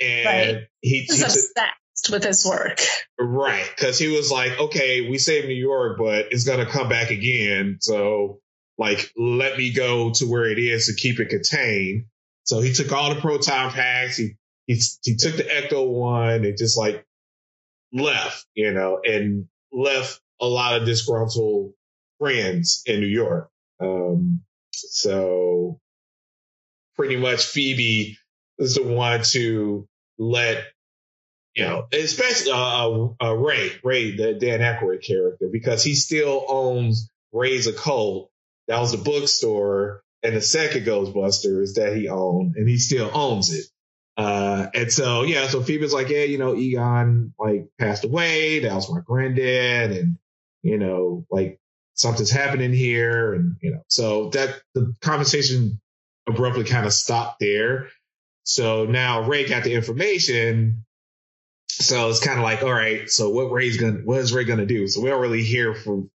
and 0.00 0.26
right. 0.26 0.66
he, 0.80 1.00
he's 1.00 1.20
obsessed 1.20 2.12
with 2.12 2.22
his 2.22 2.46
work. 2.46 2.78
Right 3.18 3.68
because 3.76 3.98
he 3.98 4.06
was 4.06 4.30
like 4.30 4.56
okay 4.58 5.08
we 5.08 5.18
saved 5.18 5.48
new 5.48 5.54
york 5.54 5.98
but 5.98 6.26
it's 6.30 6.44
gonna 6.44 6.66
come 6.66 6.88
back 6.88 7.10
again 7.10 7.78
so 7.80 8.38
like 8.78 9.10
let 9.16 9.58
me 9.58 9.72
go 9.72 10.12
to 10.14 10.26
where 10.26 10.44
it 10.44 10.58
is 10.58 10.86
to 10.86 10.94
keep 10.94 11.18
it 11.18 11.28
contained. 11.28 12.04
So 12.44 12.60
he 12.60 12.72
took 12.72 12.92
all 12.92 13.12
the 13.12 13.20
proton 13.20 13.72
packs 13.72 14.16
he 14.16 14.36
he, 14.66 14.80
he 15.02 15.16
took 15.16 15.36
the 15.36 15.42
ecto 15.42 15.86
one 15.86 16.44
and 16.44 16.56
just 16.56 16.78
like 16.78 17.04
left 17.92 18.46
you 18.54 18.72
know 18.72 19.00
and 19.04 19.48
left 19.72 20.20
a 20.40 20.46
lot 20.46 20.80
of 20.80 20.86
disgruntled 20.86 21.72
friends 22.18 22.82
in 22.86 23.00
New 23.00 23.06
York. 23.06 23.50
Um, 23.80 24.42
so 24.72 25.80
pretty 26.96 27.16
much 27.16 27.44
Phoebe 27.44 28.18
is 28.58 28.74
the 28.74 28.82
one 28.82 29.22
to 29.22 29.86
let, 30.18 30.64
you 31.54 31.64
know, 31.64 31.86
especially 31.92 32.52
uh, 32.52 32.56
uh, 32.56 33.08
uh, 33.22 33.34
Ray, 33.34 33.72
Ray, 33.84 34.16
the 34.16 34.34
Dan 34.34 34.60
Aykroyd 34.60 35.04
character, 35.04 35.48
because 35.50 35.84
he 35.84 35.94
still 35.94 36.44
owns 36.48 37.10
Ray's 37.32 37.66
Occult. 37.66 38.30
That 38.66 38.80
was 38.80 38.92
the 38.92 38.98
bookstore 38.98 40.02
and 40.22 40.36
the 40.36 40.40
second 40.40 40.84
Ghostbusters 40.84 41.74
that 41.74 41.96
he 41.96 42.08
owned, 42.08 42.56
and 42.56 42.68
he 42.68 42.78
still 42.78 43.10
owns 43.14 43.54
it. 43.54 43.64
Uh, 44.18 44.66
and 44.74 44.92
so, 44.92 45.22
yeah, 45.22 45.46
so 45.46 45.62
Phoebe's 45.62 45.94
like, 45.94 46.08
yeah, 46.08 46.24
you 46.24 46.38
know, 46.38 46.56
Egon 46.56 47.32
like 47.38 47.68
passed 47.78 48.04
away. 48.04 48.58
That 48.58 48.74
was 48.74 48.90
my 48.90 49.00
granddad. 49.00 49.92
And, 49.92 50.18
you 50.62 50.76
know, 50.76 51.24
like 51.30 51.60
something's 51.94 52.30
happening 52.30 52.72
here. 52.72 53.32
And, 53.34 53.56
you 53.62 53.70
know, 53.70 53.82
so 53.86 54.30
that 54.30 54.60
the 54.74 54.96
conversation 55.00 55.80
abruptly 56.26 56.64
kind 56.64 56.84
of 56.84 56.92
stopped 56.92 57.38
there. 57.38 57.90
So 58.42 58.86
now 58.86 59.22
Ray 59.22 59.46
got 59.46 59.62
the 59.62 59.74
information. 59.74 60.84
So 61.68 62.08
it's 62.08 62.24
kind 62.24 62.38
of 62.38 62.42
like, 62.42 62.64
all 62.64 62.72
right, 62.72 63.08
so 63.08 63.30
what 63.30 63.52
Ray's 63.52 63.76
gonna, 63.76 64.00
what 64.04 64.18
is 64.18 64.32
Ray 64.32 64.44
gonna 64.44 64.66
do? 64.66 64.88
So 64.88 65.00
we 65.00 65.10
don't 65.10 65.20
really 65.20 65.44
hear 65.44 65.74
from 65.74 66.10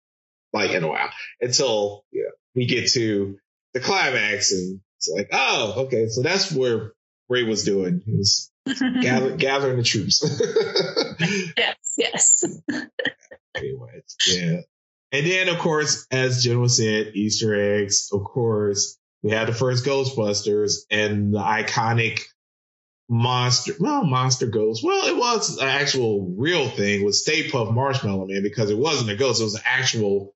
like 0.51 0.72
in 0.72 0.83
a 0.83 0.89
while 0.89 1.10
until 1.39 2.03
yeah, 2.12 2.31
we 2.53 2.65
get 2.65 2.89
to 2.91 3.38
the 3.74 3.79
climax 3.79 4.51
and 4.51 4.81
it's 4.98 5.10
like, 5.15 5.29
oh, 5.31 5.86
okay. 5.86 6.10
So 6.10 6.22
that's 6.22 6.51
where 6.51 6.91
Ray 7.33 7.43
was 7.43 7.63
doing. 7.63 8.01
He 8.05 8.13
was 8.13 8.51
gather, 9.01 9.35
gathering 9.35 9.77
the 9.77 9.83
troops. 9.83 10.23
yes, 11.57 11.95
yes. 11.97 12.43
anyway, 13.55 14.03
yeah. 14.27 14.61
And 15.11 15.25
then, 15.27 15.49
of 15.49 15.59
course, 15.59 16.07
as 16.11 16.43
Jen 16.43 16.59
was 16.59 16.77
said, 16.77 17.11
Easter 17.15 17.53
eggs. 17.55 18.09
Of 18.11 18.23
course, 18.23 18.97
we 19.21 19.31
had 19.31 19.47
the 19.47 19.53
first 19.53 19.85
Ghostbusters 19.85 20.81
and 20.89 21.33
the 21.33 21.39
iconic 21.39 22.21
monster. 23.09 23.73
Well, 23.79 24.03
monster 24.03 24.47
ghost. 24.47 24.83
Well, 24.83 25.07
it 25.07 25.17
was 25.17 25.57
an 25.57 25.67
actual 25.67 26.33
real 26.37 26.67
thing 26.69 27.03
with 27.03 27.15
Stay 27.15 27.49
Puft 27.49 27.73
Marshmallow 27.73 28.27
Man 28.27 28.43
because 28.43 28.69
it 28.69 28.77
wasn't 28.77 29.11
a 29.11 29.15
ghost. 29.15 29.41
It 29.41 29.45
was 29.45 29.55
an 29.55 29.61
actual 29.65 30.33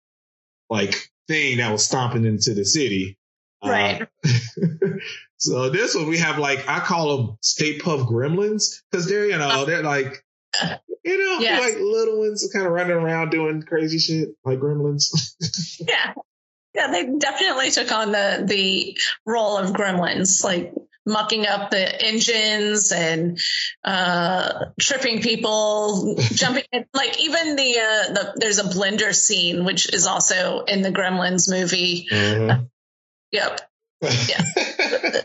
like 0.70 1.12
thing 1.28 1.58
that 1.58 1.72
was 1.72 1.86
stomping 1.86 2.26
into 2.26 2.54
the 2.54 2.66
city. 2.66 3.18
Right. 3.64 4.02
Uh, 4.02 4.30
so 5.38 5.70
this 5.70 5.96
one 5.96 6.08
we 6.08 6.20
have 6.20 6.38
like 6.38 6.68
I 6.68 6.80
call 6.80 7.18
them 7.18 7.38
Stay 7.42 7.80
Puft 7.80 8.08
Gremlins 8.08 8.82
because 8.92 9.08
they're 9.08 9.26
you 9.26 9.38
know 9.38 9.66
they're 9.66 9.84
like 9.84 10.24
you 11.04 11.18
know 11.18 11.38
yes. 11.40 11.62
like 11.62 11.82
little 11.82 12.20
ones 12.20 12.50
kind 12.54 12.66
of 12.66 12.72
running 12.72 12.98
around 12.98 13.32
doing 13.32 13.64
crazy 13.64 14.00
shit 14.00 14.30
like 14.46 14.60
Gremlins. 14.60 15.36
yeah. 15.88 16.14
Yeah, 16.76 16.92
they 16.92 17.10
definitely 17.18 17.72
took 17.72 17.92
on 17.92 18.12
the 18.12 18.44
the 18.46 18.98
role 19.26 19.58
of 19.58 19.72
gremlins, 19.72 20.44
like 20.44 20.76
mucking 21.08 21.48
up 21.48 21.72
the 21.72 22.06
engines 22.06 22.92
and 22.92 23.40
uh, 23.84 24.66
tripping 24.80 25.22
people, 25.22 26.16
jumping. 26.20 26.66
Like 26.94 27.20
even 27.20 27.56
the, 27.56 27.80
uh, 27.80 28.14
the 28.14 28.34
there's 28.36 28.60
a 28.60 28.64
blender 28.64 29.16
scene 29.16 29.66
which 29.66 29.92
is 29.92 30.06
also 30.06 30.66
in 30.66 30.82
the 30.82 30.92
Gremlins 30.92 31.50
movie. 31.50 32.08
Mm-hmm. 32.12 32.66
Yep. 33.32 33.62
Yeah. 34.02 34.44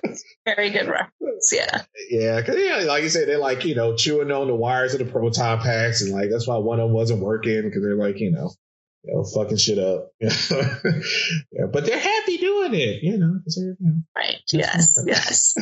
Very 0.46 0.70
good 0.70 0.88
reference. 0.88 1.52
Yeah. 1.52 1.82
Yeah. 2.08 2.40
Cause 2.42 2.56
yeah, 2.58 2.84
like 2.86 3.02
you 3.02 3.08
said, 3.08 3.28
they're 3.28 3.38
like, 3.38 3.64
you 3.64 3.74
know, 3.74 3.96
chewing 3.96 4.30
on 4.30 4.46
the 4.46 4.54
wires 4.54 4.94
of 4.94 5.00
the 5.00 5.04
proton 5.04 5.60
packs. 5.60 6.02
And 6.02 6.12
like, 6.12 6.30
that's 6.30 6.46
why 6.46 6.56
one 6.56 6.80
of 6.80 6.88
them 6.88 6.94
wasn't 6.94 7.20
working 7.20 7.62
because 7.62 7.82
they're 7.82 7.96
like, 7.96 8.18
you 8.18 8.32
know, 8.32 8.50
you 9.04 9.14
know, 9.14 9.24
fucking 9.24 9.58
shit 9.58 9.78
up. 9.78 10.10
yeah, 10.20 11.66
but 11.72 11.84
they're 11.84 11.98
happy 11.98 12.38
doing 12.38 12.74
it, 12.74 13.02
you 13.02 13.18
know. 13.18 13.40
You 13.46 13.76
know 13.78 14.00
right. 14.16 14.40
Yes. 14.52 15.02
yes. 15.06 15.54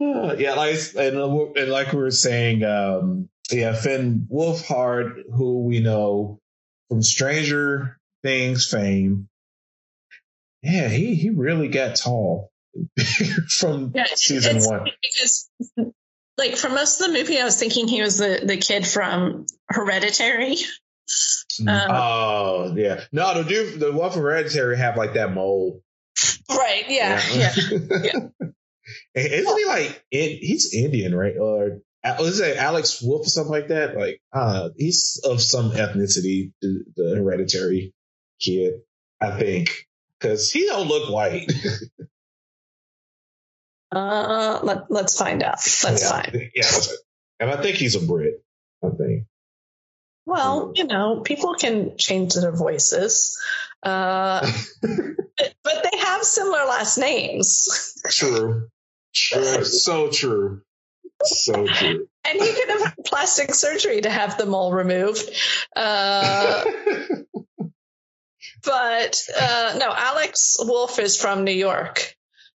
uh, 0.00 0.34
yeah, 0.38 0.54
like 0.54 0.76
and, 0.96 1.16
and 1.56 1.70
like 1.70 1.92
we 1.92 1.98
were 1.98 2.10
saying, 2.10 2.64
um, 2.64 3.28
yeah, 3.50 3.74
Finn 3.74 4.26
Wolfhard, 4.32 5.22
who 5.30 5.64
we 5.64 5.80
know 5.80 6.40
from 6.88 7.02
Stranger 7.02 7.98
Things 8.22 8.66
fame. 8.66 9.28
Yeah, 10.62 10.88
he 10.88 11.14
he 11.14 11.30
really 11.30 11.68
got 11.68 11.96
tall 11.96 12.50
from 13.48 13.92
yeah, 13.94 14.04
season 14.14 14.60
one. 14.60 14.88
Because 15.02 15.50
like 16.38 16.56
for 16.56 16.68
most 16.68 17.00
of 17.00 17.08
the 17.08 17.12
movie, 17.12 17.38
I 17.40 17.44
was 17.44 17.58
thinking 17.58 17.88
he 17.88 18.02
was 18.02 18.18
the 18.18 18.42
the 18.44 18.56
kid 18.56 18.86
from 18.86 19.46
Hereditary. 19.68 20.56
Mm. 21.60 21.68
Um, 21.68 21.90
oh 21.90 22.74
yeah, 22.76 23.00
no, 23.12 23.42
the 23.42 23.48
dude, 23.48 23.80
the 23.80 23.92
one 23.92 24.10
from 24.10 24.22
Hereditary 24.22 24.78
have 24.78 24.96
like 24.96 25.14
that 25.14 25.32
mole. 25.32 25.82
Right. 26.50 26.84
Yeah. 26.88 27.20
Yeah. 27.32 27.52
yeah. 28.02 28.48
Isn't 29.14 29.58
he 29.58 29.64
like 29.66 30.04
he's 30.10 30.74
Indian, 30.74 31.14
right? 31.14 31.36
Or 31.38 31.80
is 32.20 32.40
it 32.40 32.56
Alex 32.56 33.00
Wolff 33.02 33.26
or 33.26 33.30
something 33.30 33.52
like 33.52 33.68
that? 33.68 33.96
Like, 33.96 34.20
uh, 34.32 34.70
he's 34.76 35.20
of 35.24 35.40
some 35.40 35.70
ethnicity, 35.70 36.52
the, 36.60 36.84
the 36.96 37.14
Hereditary 37.16 37.94
kid, 38.40 38.74
I 39.20 39.38
think, 39.38 39.86
because 40.22 40.50
he 40.50 40.66
don't 40.66 40.86
look 40.86 41.10
white. 41.10 41.50
uh, 43.92 44.60
let 44.62 44.90
let's 44.90 45.18
find 45.18 45.42
out. 45.42 45.54
Let's 45.54 46.02
yeah, 46.02 46.10
find. 46.10 46.50
Yeah, 46.54 46.70
and 47.40 47.50
I 47.50 47.60
think 47.60 47.76
he's 47.76 47.96
a 47.96 48.00
Brit. 48.00 48.42
I 48.84 48.90
think. 48.90 49.24
Well, 50.24 50.68
mm. 50.68 50.78
you 50.78 50.84
know, 50.84 51.20
people 51.20 51.54
can 51.54 51.96
change 51.96 52.34
their 52.34 52.54
voices, 52.54 53.38
uh, 53.82 54.40
but 54.82 55.90
they 55.90 55.98
have 55.98 56.22
similar 56.22 56.64
last 56.66 56.98
names. 56.98 58.00
True. 58.08 58.68
True. 59.14 59.64
so 59.64 60.10
true. 60.10 60.62
So 61.24 61.66
true. 61.66 62.08
And 62.24 62.40
he 62.40 62.52
could 62.52 62.68
have 62.70 62.82
had 62.82 62.94
plastic 63.04 63.54
surgery 63.54 64.00
to 64.00 64.10
have 64.10 64.38
them 64.38 64.54
all 64.54 64.72
removed. 64.72 65.28
Uh, 65.76 66.64
but 68.64 69.16
uh, 69.38 69.76
no, 69.78 69.92
Alex 69.94 70.56
Wolff 70.60 70.98
is 70.98 71.16
from 71.16 71.44
New 71.44 71.52
York. 71.52 72.14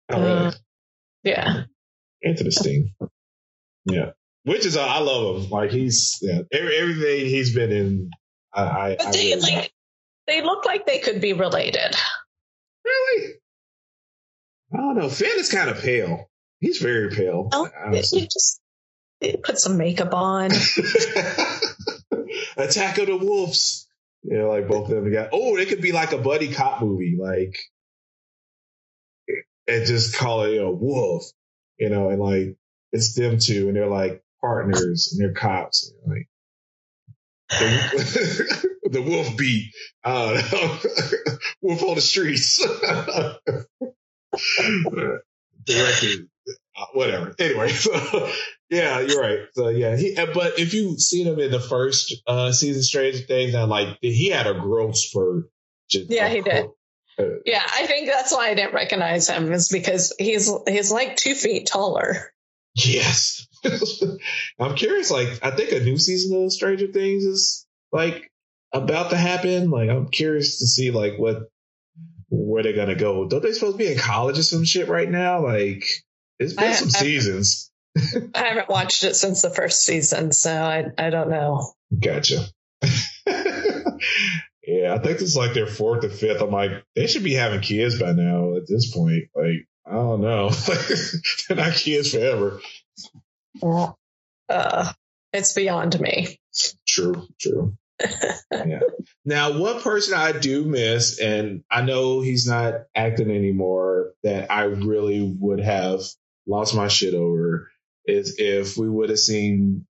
Oh, 0.08 0.20
really? 0.20 0.46
Uh, 0.46 0.52
yeah. 1.24 1.62
Interesting. 2.22 2.94
Yeah 3.84 4.12
which 4.46 4.64
is 4.64 4.76
uh, 4.76 4.86
I 4.86 5.00
love 5.00 5.42
him. 5.42 5.50
Like 5.50 5.72
he's 5.72 6.18
yeah, 6.22 6.42
every, 6.52 6.76
everything 6.76 7.26
he's 7.26 7.52
been 7.54 7.72
in. 7.72 8.10
I, 8.54 8.62
I, 8.62 8.96
but 8.96 9.12
they, 9.12 9.34
really 9.34 9.40
like, 9.40 9.72
they 10.28 10.40
look 10.40 10.64
like 10.64 10.86
they 10.86 11.00
could 11.00 11.20
be 11.20 11.32
related. 11.32 11.96
Really? 12.84 13.34
I 14.72 14.76
don't 14.76 14.96
know. 14.96 15.08
Finn 15.08 15.38
is 15.38 15.50
kind 15.50 15.68
of 15.68 15.80
pale. 15.80 16.30
He's 16.60 16.78
very 16.78 17.10
pale. 17.10 17.48
Oh, 17.52 17.68
you 17.90 18.22
just 18.22 18.60
put 19.42 19.58
some 19.58 19.76
makeup 19.76 20.14
on. 20.14 20.46
Attack 22.56 22.98
of 22.98 23.08
the 23.08 23.18
Wolves. 23.20 23.85
Yeah, 24.28 24.44
like 24.44 24.66
both 24.66 24.90
of 24.90 24.96
them 24.96 25.12
got. 25.12 25.30
Oh, 25.32 25.56
it 25.56 25.68
could 25.68 25.80
be 25.80 25.92
like 25.92 26.12
a 26.12 26.18
buddy 26.18 26.52
cop 26.52 26.82
movie, 26.82 27.16
like 27.20 27.56
and 29.68 29.86
just 29.86 30.16
call 30.16 30.42
it 30.44 30.58
a 30.58 30.70
wolf, 30.70 31.24
you 31.78 31.90
know, 31.90 32.10
and 32.10 32.20
like 32.20 32.56
it's 32.92 33.14
them 33.14 33.38
two, 33.38 33.68
and 33.68 33.76
they're 33.76 33.86
like 33.86 34.22
partners 34.40 35.12
and 35.12 35.20
they're 35.20 35.34
cops. 35.34 35.92
You 35.92 35.98
know, 36.04 36.14
like 36.14 36.28
the, 37.50 38.68
the, 38.90 39.02
wolf 39.02 39.36
beat, 39.36 39.72
uh, 40.04 40.42
wolf 41.60 41.82
on 41.82 41.94
the 41.96 42.00
streets. 42.00 42.58
Directed, 45.64 46.28
uh, 46.76 46.86
whatever. 46.92 47.34
Anyway, 47.38 47.68
so 47.72 48.30
yeah, 48.70 49.00
you're 49.00 49.20
right. 49.20 49.38
So 49.52 49.68
yeah, 49.68 49.96
he. 49.96 50.14
But 50.14 50.58
if 50.58 50.74
you 50.74 50.98
seen 50.98 51.26
him 51.26 51.38
in 51.38 51.50
the 51.50 51.60
first 51.60 52.14
uh, 52.26 52.52
season, 52.52 52.82
Stranger 52.82 53.18
Things, 53.18 53.54
and 53.54 53.70
like 53.70 53.98
he 54.00 54.28
had 54.28 54.46
a 54.46 54.54
growth 54.54 54.96
spurt. 54.96 55.44
Just, 55.88 56.10
yeah, 56.10 56.28
he 56.28 56.40
did. 56.40 56.66
Uh, 57.18 57.24
yeah, 57.44 57.62
I 57.64 57.86
think 57.86 58.08
that's 58.08 58.32
why 58.32 58.48
I 58.48 58.54
didn't 58.54 58.74
recognize 58.74 59.28
him 59.28 59.52
is 59.52 59.68
because 59.68 60.14
he's 60.18 60.50
he's 60.68 60.90
like 60.90 61.16
two 61.16 61.34
feet 61.34 61.66
taller. 61.66 62.32
Yes. 62.76 63.46
I'm 64.60 64.74
curious, 64.74 65.10
like, 65.10 65.28
I 65.42 65.50
think 65.50 65.72
a 65.72 65.80
new 65.80 65.98
season 65.98 66.44
of 66.44 66.52
Stranger 66.52 66.88
Things 66.88 67.24
is 67.24 67.66
like 67.90 68.30
about 68.72 69.10
to 69.10 69.16
happen. 69.16 69.70
Like, 69.70 69.88
I'm 69.88 70.08
curious 70.08 70.58
to 70.58 70.66
see 70.66 70.90
like 70.90 71.18
what 71.18 71.48
where 72.28 72.62
they're 72.62 72.74
gonna 72.74 72.96
go. 72.96 73.26
Don't 73.26 73.42
they 73.42 73.52
supposed 73.52 73.78
to 73.78 73.84
be 73.84 73.90
in 73.90 73.98
college 73.98 74.38
or 74.38 74.42
some 74.42 74.64
shit 74.64 74.88
right 74.88 75.10
now? 75.10 75.42
Like, 75.42 75.84
it's 76.38 76.54
been 76.54 76.70
I, 76.70 76.72
some 76.72 76.88
I, 76.88 76.90
seasons. 76.90 77.70
I 78.34 78.44
haven't 78.44 78.68
watched 78.68 79.04
it 79.04 79.14
since 79.14 79.42
the 79.42 79.50
first 79.50 79.84
season, 79.84 80.32
so 80.32 80.52
I 80.52 80.84
I 80.98 81.10
don't 81.10 81.30
know. 81.30 81.72
Gotcha. 81.98 82.44
yeah, 84.66 84.94
I 84.94 84.98
think 84.98 85.20
it's 85.20 85.36
like 85.36 85.54
their 85.54 85.66
fourth 85.66 86.04
or 86.04 86.10
fifth. 86.10 86.42
I'm 86.42 86.50
like, 86.50 86.84
they 86.94 87.06
should 87.06 87.24
be 87.24 87.34
having 87.34 87.60
kids 87.60 87.98
by 87.98 88.12
now 88.12 88.56
at 88.56 88.66
this 88.68 88.92
point. 88.92 89.24
Like, 89.34 89.66
I 89.86 89.92
don't 89.92 90.20
know. 90.20 90.50
They're 91.48 91.56
not 91.56 91.72
kids 91.72 92.12
forever. 92.12 92.60
Uh, 94.48 94.92
it's 95.32 95.52
beyond 95.54 95.98
me. 96.00 96.38
True, 96.86 97.26
true. 97.40 97.76
yeah. 98.52 98.80
Now, 99.24 99.58
one 99.58 99.80
person 99.80 100.14
I 100.14 100.32
do 100.32 100.64
miss, 100.64 101.18
and 101.18 101.62
I 101.70 101.82
know 101.82 102.20
he's 102.20 102.46
not 102.46 102.74
acting 102.94 103.30
anymore, 103.30 104.12
that 104.22 104.50
I 104.50 104.64
really 104.64 105.34
would 105.40 105.60
have 105.60 106.00
lost 106.46 106.74
my 106.74 106.88
shit 106.88 107.14
over 107.14 107.70
is 108.06 108.36
if 108.38 108.76
we 108.76 108.88
would 108.88 109.10
have 109.10 109.18
seen 109.18 109.86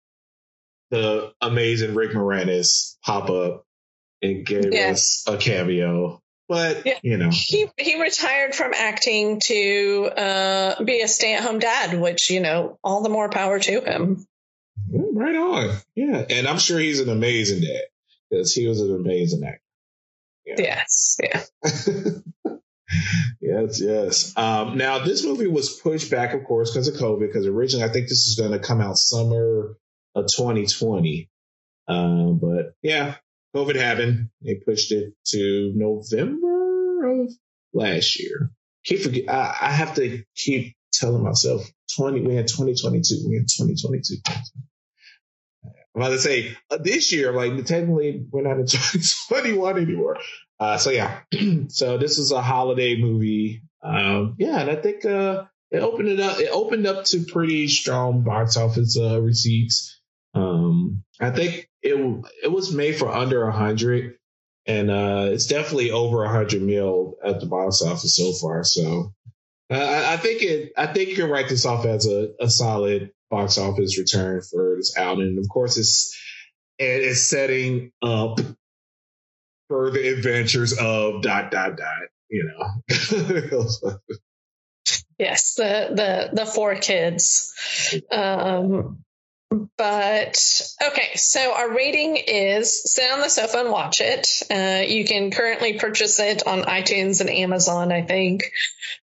the 0.89 1.31
amazing 1.41 1.95
Rick 1.95 2.11
Moranis 2.11 2.97
pop 3.03 3.29
up 3.29 3.65
and 4.21 4.45
gave 4.45 4.73
yeah. 4.73 4.91
us 4.91 5.23
a 5.27 5.37
cameo. 5.37 6.21
But 6.47 6.85
yeah. 6.85 6.99
you 7.01 7.17
know, 7.17 7.29
he 7.31 7.67
he 7.77 8.01
retired 8.01 8.53
from 8.53 8.73
acting 8.75 9.39
to 9.45 10.11
uh, 10.17 10.83
be 10.83 10.99
a 10.99 11.07
stay 11.07 11.33
at 11.33 11.43
home 11.43 11.59
dad, 11.59 11.97
which 11.99 12.29
you 12.29 12.41
know, 12.41 12.77
all 12.83 13.03
the 13.03 13.09
more 13.09 13.29
power 13.29 13.57
to 13.57 13.81
him. 13.81 14.25
Right 14.91 15.35
on, 15.35 15.77
yeah, 15.95 16.25
and 16.29 16.47
I'm 16.47 16.57
sure 16.57 16.77
he's 16.77 16.99
an 16.99 17.07
amazing 17.07 17.61
dad 17.61 17.83
because 18.29 18.53
he 18.53 18.67
was 18.67 18.81
an 18.81 18.93
amazing 18.93 19.45
actor. 19.45 19.61
Yeah. 20.45 20.55
Yes, 20.57 21.17
yeah. 21.23 22.51
yes, 23.41 23.81
yes. 23.81 24.37
Um, 24.37 24.77
now, 24.77 24.99
this 24.99 25.23
movie 25.25 25.47
was 25.47 25.79
pushed 25.79 26.11
back, 26.11 26.33
of 26.33 26.43
course, 26.43 26.71
because 26.71 26.87
of 26.87 26.95
COVID. 26.95 27.27
Because 27.27 27.47
originally, 27.47 27.85
I 27.85 27.89
think 27.89 28.05
this 28.05 28.35
was 28.37 28.37
going 28.39 28.59
to 28.59 28.65
come 28.65 28.81
out 28.81 28.97
summer 28.97 29.77
of 30.15 30.25
2020. 30.35 31.29
Um, 31.87 32.39
but 32.39 32.73
yeah, 32.81 33.15
COVID 33.55 33.75
happened. 33.75 34.29
They 34.41 34.55
pushed 34.55 34.91
it 34.91 35.13
to 35.27 35.73
November 35.75 37.21
of 37.21 37.31
last 37.73 38.19
year. 38.19 38.51
Keep 38.85 39.01
forget. 39.01 39.29
I, 39.29 39.55
I 39.61 39.71
have 39.71 39.95
to 39.95 40.23
keep 40.35 40.75
telling 40.93 41.23
myself 41.23 41.63
twenty. 41.95 42.21
We 42.21 42.35
had 42.35 42.47
twenty 42.47 42.75
twenty 42.75 43.01
two. 43.01 43.25
We 43.27 43.35
had 43.35 43.47
twenty 43.55 43.75
twenty 43.75 44.01
two. 44.05 44.17
I'm 45.95 46.01
about 46.01 46.09
to 46.11 46.19
say 46.19 46.55
uh, 46.69 46.77
this 46.77 47.11
year, 47.11 47.31
like 47.31 47.65
technically 47.65 48.25
we're 48.31 48.43
not 48.43 48.59
in 48.59 48.65
2021 48.67 49.77
anymore. 49.77 50.17
Uh, 50.59 50.77
so 50.77 50.89
yeah, 50.89 51.19
so 51.67 51.97
this 51.97 52.17
is 52.17 52.31
a 52.31 52.41
holiday 52.41 52.95
movie. 52.95 53.63
Um, 53.83 54.35
yeah, 54.37 54.61
and 54.61 54.69
I 54.69 54.75
think 54.75 55.05
uh, 55.05 55.45
it 55.71 55.79
opened 55.79 56.09
it 56.09 56.19
up. 56.19 56.39
It 56.39 56.49
opened 56.51 56.85
up 56.87 57.05
to 57.05 57.25
pretty 57.25 57.67
strong 57.67 58.23
box 58.23 58.57
office 58.57 58.97
uh, 58.97 59.21
receipts. 59.21 59.99
Um, 60.33 61.03
I 61.19 61.31
think 61.31 61.69
it 61.81 61.95
it 62.43 62.51
was 62.51 62.73
made 62.73 62.95
for 62.97 63.09
under 63.09 63.43
a 63.43 63.51
hundred, 63.51 64.15
and 64.65 64.89
uh, 64.89 65.29
it's 65.31 65.47
definitely 65.47 65.91
over 65.91 66.23
a 66.23 66.29
hundred 66.29 66.61
mil 66.61 67.15
at 67.23 67.39
the 67.39 67.47
box 67.47 67.81
office 67.81 68.15
so 68.15 68.31
far. 68.33 68.63
So 68.63 69.13
uh, 69.71 69.75
I, 69.75 70.13
I, 70.13 70.17
think 70.17 70.41
it. 70.43 70.73
I 70.77 70.87
think 70.87 71.09
you 71.09 71.15
can 71.15 71.29
write 71.29 71.49
this 71.49 71.65
off 71.65 71.85
as 71.85 72.05
a, 72.05 72.29
a 72.39 72.49
solid 72.49 73.11
box 73.31 73.57
office 73.57 73.97
return 73.97 74.41
for 74.41 74.75
this 74.77 74.95
outing. 74.95 75.23
And 75.23 75.39
of 75.39 75.49
course, 75.49 75.77
it's 75.77 76.15
it's 76.77 77.21
setting 77.21 77.91
up 78.03 78.39
further 79.69 79.99
adventures 79.99 80.77
of 80.77 81.23
dot 81.23 81.49
dot 81.49 81.77
dot. 81.77 82.01
You 82.29 82.51
know. 82.51 82.67
yes, 85.17 85.55
the 85.55 85.89
the 85.93 86.29
the 86.33 86.45
four 86.45 86.75
kids. 86.75 87.53
Um, 88.11 89.03
but 89.51 90.61
okay, 90.81 91.15
so 91.15 91.53
our 91.53 91.73
rating 91.73 92.15
is 92.15 92.83
sit 92.89 93.11
on 93.11 93.19
the 93.19 93.27
sofa 93.27 93.59
and 93.59 93.69
watch 93.69 93.99
it. 93.99 94.43
Uh, 94.49 94.85
you 94.87 95.03
can 95.03 95.29
currently 95.29 95.73
purchase 95.73 96.19
it 96.21 96.47
on 96.47 96.61
iTunes 96.61 97.19
and 97.19 97.29
Amazon, 97.29 97.91
I 97.91 98.01
think. 98.01 98.51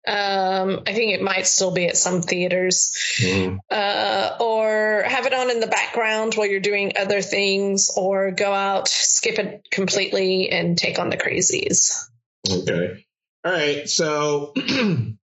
Um, 0.07 0.83
I 0.87 0.93
think 0.93 1.13
it 1.13 1.21
might 1.21 1.47
still 1.47 1.71
be 1.71 1.87
at 1.87 1.97
some 1.97 2.21
theaters. 2.21 2.93
Mm. 3.19 3.59
Uh, 3.69 4.37
or 4.39 5.03
have 5.05 5.25
it 5.25 5.33
on 5.33 5.51
in 5.51 5.59
the 5.59 5.67
background 5.67 6.35
while 6.35 6.47
you're 6.47 6.61
doing 6.61 6.93
other 6.97 7.21
things, 7.21 7.91
or 7.97 8.31
go 8.31 8.53
out, 8.53 8.87
skip 8.87 9.39
it 9.39 9.67
completely, 9.69 10.49
and 10.49 10.77
take 10.77 10.97
on 10.97 11.09
the 11.09 11.17
crazies. 11.17 12.05
Okay. 12.49 13.05
All 13.43 13.51
right. 13.51 13.89
So. 13.89 14.53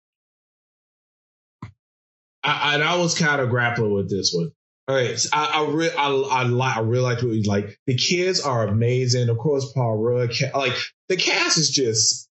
I, 2.46 2.74
and 2.74 2.84
I 2.84 2.98
was 2.98 3.18
kind 3.18 3.40
of 3.40 3.50
grappling 3.50 3.94
with 3.94 4.10
this 4.10 4.34
one. 4.34 4.52
All 4.88 4.96
right, 4.96 5.18
so 5.18 5.30
I 5.32 5.62
I, 5.62 5.70
re- 5.70 5.96
I 5.98 6.10
I 6.10 6.44
like 6.44 6.78
I 6.78 6.82
really 6.82 7.04
like 7.04 7.22
what 7.22 7.32
you 7.34 7.44
like. 7.44 7.80
The 7.88 7.96
kids 7.96 8.42
are 8.42 8.68
amazing. 8.68 9.30
Of 9.30 9.38
course, 9.38 9.72
Paul 9.72 9.98
Rudd. 9.98 10.32
Like 10.54 10.74
the 11.08 11.16
cast 11.16 11.58
is 11.58 11.70
just 11.70 12.30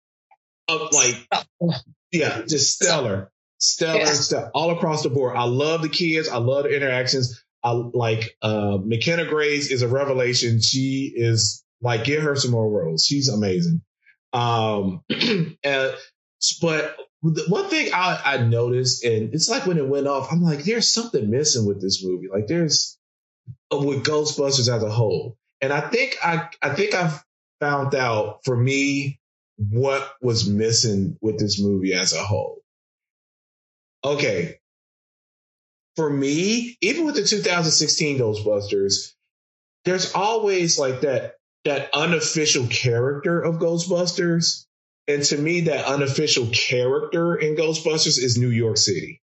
uh, 0.69 0.89
like 0.93 1.29
yeah, 2.13 2.43
just 2.47 2.75
stellar, 2.75 3.33
stellar, 3.59 3.99
yeah. 3.99 4.13
stellar, 4.13 4.51
all 4.55 4.71
across 4.71 5.03
the 5.03 5.11
board. 5.11 5.37
I 5.37 5.45
love 5.45 5.83
the 5.83 5.89
kids. 5.89 6.29
I 6.29 6.39
love 6.39 6.65
the 6.65 6.77
interactions. 6.77 7.43
I 7.65 7.73
like 7.73 8.37
uh, 8.43 8.79
McKenna 8.81 9.25
Grace 9.25 9.73
is 9.73 9.83
a 9.83 9.89
revelation. 9.89 10.61
She 10.61 11.13
is 11.17 11.65
like 11.81 12.05
give 12.05 12.23
her 12.23 12.37
some 12.37 12.53
more 12.53 12.71
roles. 12.71 13.05
She's 13.05 13.29
amazing. 13.29 13.83
Um, 14.33 15.03
and, 15.11 15.95
but 16.63 16.97
one 17.49 17.69
thing 17.69 17.93
I, 17.93 18.21
I 18.25 18.37
noticed, 18.39 19.05
and 19.05 19.35
it's 19.35 19.49
like 19.49 19.67
when 19.67 19.79
it 19.79 19.89
went 19.89 20.07
off, 20.07 20.31
I'm 20.31 20.43
like, 20.43 20.65
there's 20.65 20.89
something 20.89 21.31
missing 21.31 21.67
with 21.67 21.81
this 21.81 22.05
movie. 22.05 22.29
Like 22.33 22.47
there's 22.47 22.99
uh, 23.73 23.79
with 23.79 24.05
Ghostbusters 24.05 24.73
as 24.75 24.83
a 24.83 24.91
whole. 24.91 25.37
And 25.61 25.73
I 25.73 25.81
think 25.81 26.17
I 26.23 26.49
I 26.63 26.75
think 26.75 26.95
I've 26.95 27.25
found 27.61 27.95
out 27.95 28.41
for 28.45 28.57
me 28.57 29.19
what 29.57 30.15
was 30.21 30.49
missing 30.49 31.17
with 31.21 31.39
this 31.39 31.61
movie 31.61 31.95
as 31.95 32.13
a 32.13 32.23
whole. 32.23 32.61
Okay. 34.05 34.59
For 35.97 36.11
me, 36.11 36.77
even 36.83 37.07
with 37.07 37.15
the 37.15 37.25
2016 37.25 38.19
Ghostbusters, 38.19 39.15
there's 39.87 40.13
always 40.13 40.79
like 40.79 41.01
that 41.01 41.37
that 41.65 41.91
unofficial 41.95 42.67
character 42.67 43.41
of 43.41 43.57
Ghostbusters 43.57 44.67
and 45.09 45.23
to 45.25 45.39
me, 45.39 45.63
that 45.63 45.87
unofficial 45.87 46.47
character 46.49 47.37
in 47.37 47.57
Ghostbusters 47.57 48.19
is 48.23 48.39
New 48.39 48.51
York 48.51 48.77
City. 48.77 49.23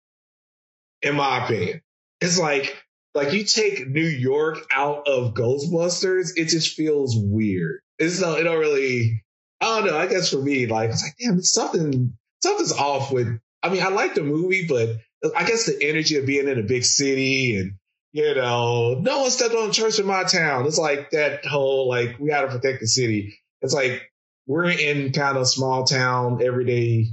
In 1.02 1.14
my 1.14 1.44
opinion, 1.44 1.82
it's 2.20 2.38
like, 2.38 2.76
like 3.14 3.32
you 3.32 3.44
take 3.44 3.86
New 3.86 4.00
York 4.00 4.58
out 4.72 5.06
of 5.06 5.34
Ghostbusters, 5.34 6.30
it 6.36 6.46
just 6.46 6.74
feels 6.74 7.14
weird. 7.16 7.80
It's 7.98 8.20
not, 8.20 8.40
it 8.40 8.44
don't 8.44 8.58
really, 8.58 9.22
I 9.60 9.80
don't 9.80 9.86
know. 9.86 9.98
I 9.98 10.06
guess 10.06 10.30
for 10.30 10.42
me, 10.42 10.66
like, 10.66 10.90
it's 10.90 11.02
like, 11.02 11.14
damn, 11.20 11.40
something, 11.42 12.16
something's 12.42 12.72
off 12.72 13.12
with, 13.12 13.28
I 13.62 13.68
mean, 13.68 13.82
I 13.82 13.88
like 13.88 14.14
the 14.14 14.22
movie, 14.22 14.66
but 14.68 14.96
I 15.36 15.44
guess 15.44 15.66
the 15.66 15.78
energy 15.80 16.16
of 16.16 16.26
being 16.26 16.48
in 16.48 16.58
a 16.58 16.62
big 16.62 16.84
city 16.84 17.56
and, 17.56 17.74
you 18.12 18.34
know, 18.34 18.94
no 19.00 19.20
one 19.20 19.30
stepped 19.30 19.54
on 19.54 19.70
a 19.70 19.72
church 19.72 19.98
in 19.98 20.06
my 20.06 20.24
town. 20.24 20.66
It's 20.66 20.78
like 20.78 21.10
that 21.10 21.44
whole, 21.44 21.88
like, 21.88 22.18
we 22.18 22.28
got 22.28 22.42
to 22.42 22.48
protect 22.48 22.80
the 22.80 22.86
city. 22.86 23.38
It's 23.60 23.74
like, 23.74 24.02
we're 24.48 24.70
in 24.70 25.12
kind 25.12 25.37
of 25.37 25.46
small 25.46 25.84
town, 25.84 26.42
everyday 26.42 27.11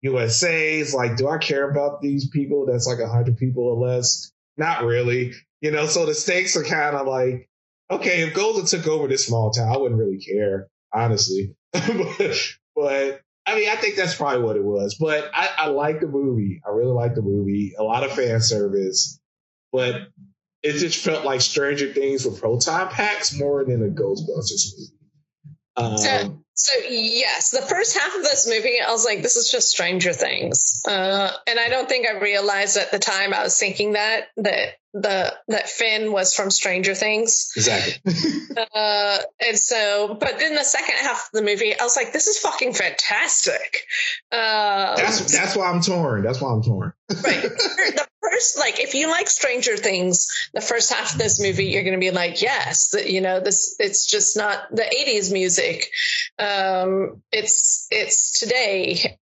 USA. 0.00 0.80
It's 0.80 0.94
like, 0.94 1.16
do 1.16 1.28
I 1.28 1.36
care 1.38 1.70
about 1.70 2.00
these 2.00 2.28
people? 2.30 2.66
That's 2.66 2.86
like 2.86 2.98
a 2.98 3.08
hundred 3.08 3.36
people 3.36 3.64
or 3.64 3.76
less. 3.76 4.32
Not 4.56 4.84
really, 4.84 5.34
you 5.60 5.70
know. 5.70 5.86
So 5.86 6.06
the 6.06 6.14
stakes 6.14 6.56
are 6.56 6.64
kind 6.64 6.96
of 6.96 7.06
like, 7.06 7.48
okay, 7.90 8.22
if 8.22 8.34
Golden 8.34 8.64
took 8.64 8.88
over 8.88 9.06
this 9.06 9.26
small 9.26 9.50
town, 9.50 9.68
I 9.68 9.76
wouldn't 9.76 10.00
really 10.00 10.18
care, 10.18 10.68
honestly. 10.92 11.54
but, 11.72 12.36
but 12.74 13.20
I 13.46 13.54
mean, 13.54 13.68
I 13.68 13.76
think 13.76 13.96
that's 13.96 14.14
probably 14.14 14.42
what 14.42 14.56
it 14.56 14.64
was. 14.64 14.96
But 14.98 15.30
I, 15.34 15.50
I 15.58 15.66
like 15.68 16.00
the 16.00 16.08
movie. 16.08 16.62
I 16.66 16.70
really 16.70 16.92
like 16.92 17.14
the 17.14 17.22
movie. 17.22 17.74
A 17.78 17.82
lot 17.82 18.04
of 18.04 18.12
fan 18.12 18.40
service, 18.40 19.20
but 19.70 20.08
it 20.62 20.72
just 20.74 21.04
felt 21.04 21.26
like 21.26 21.42
Stranger 21.42 21.92
Things 21.92 22.24
with 22.24 22.40
proton 22.40 22.88
packs 22.88 23.38
more 23.38 23.64
than 23.64 23.82
a 23.82 23.88
Ghostbusters 23.88 24.72
movie. 24.78 24.94
Um, 25.76 25.98
so, 25.98 26.42
so 26.62 26.78
yes, 26.88 27.50
the 27.50 27.62
first 27.62 27.96
half 27.96 28.14
of 28.14 28.22
this 28.22 28.46
movie, 28.46 28.80
I 28.86 28.90
was 28.90 29.04
like, 29.04 29.22
this 29.22 29.36
is 29.36 29.50
just 29.50 29.70
Stranger 29.70 30.12
Things, 30.12 30.82
uh, 30.86 31.30
and 31.46 31.58
I 31.58 31.68
don't 31.68 31.88
think 31.88 32.06
I 32.06 32.18
realized 32.18 32.76
at 32.76 32.90
the 32.90 32.98
time 32.98 33.32
I 33.32 33.42
was 33.42 33.58
thinking 33.58 33.92
that 33.92 34.28
that 34.36 34.74
the 34.92 35.34
that 35.48 35.68
Finn 35.68 36.12
was 36.12 36.34
from 36.34 36.50
Stranger 36.50 36.94
Things. 36.94 37.52
Exactly. 37.56 38.12
uh, 38.74 39.18
and 39.46 39.58
so, 39.58 40.16
but 40.18 40.38
then 40.38 40.54
the 40.54 40.64
second 40.64 40.96
half 40.96 41.26
of 41.26 41.32
the 41.32 41.42
movie, 41.42 41.78
I 41.78 41.84
was 41.84 41.96
like, 41.96 42.12
this 42.12 42.26
is 42.26 42.38
fucking 42.38 42.74
fantastic. 42.74 43.86
Uh, 44.32 44.96
that's 44.96 45.32
that's 45.32 45.56
why 45.56 45.70
I'm 45.70 45.80
torn. 45.80 46.22
That's 46.22 46.40
why 46.40 46.52
I'm 46.52 46.62
torn. 46.62 46.92
right. 47.24 47.42
The 47.42 48.06
first, 48.20 48.58
like, 48.58 48.80
if 48.80 48.94
you 48.94 49.08
like 49.08 49.28
Stranger 49.28 49.76
Things, 49.76 50.28
the 50.54 50.60
first 50.60 50.92
half 50.92 51.12
of 51.12 51.18
this 51.18 51.40
movie, 51.40 51.66
you're 51.66 51.84
going 51.84 51.94
to 51.94 52.00
be 52.00 52.10
like, 52.10 52.42
yes, 52.42 52.94
you 53.06 53.20
know, 53.20 53.40
this 53.40 53.76
it's 53.78 54.06
just 54.06 54.36
not 54.36 54.70
the 54.70 54.82
'80s 54.82 55.32
music. 55.32 55.90
Um, 56.38 57.22
it's 57.32 57.86
it's 57.90 58.38
today, 58.40 59.18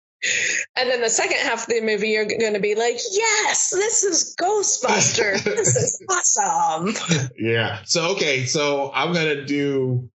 and 0.76 0.90
then 0.90 1.00
the 1.00 1.11
second 1.11 1.38
half 1.38 1.62
of 1.62 1.68
the 1.68 1.81
movie, 1.83 2.09
you're 2.11 2.24
going 2.24 2.55
to 2.55 2.61
be 2.61 2.74
like, 2.74 2.98
yes, 3.12 3.70
this 3.70 4.02
is 4.02 4.35
Ghostbuster. 4.40 5.42
this 5.44 5.76
is 5.76 6.05
awesome. 6.11 6.94
Yeah. 7.38 7.81
So, 7.85 8.12
okay. 8.12 8.46
So 8.46 8.90
I'm 8.92 9.12
going 9.12 9.37
to 9.37 9.44
do, 9.44 10.11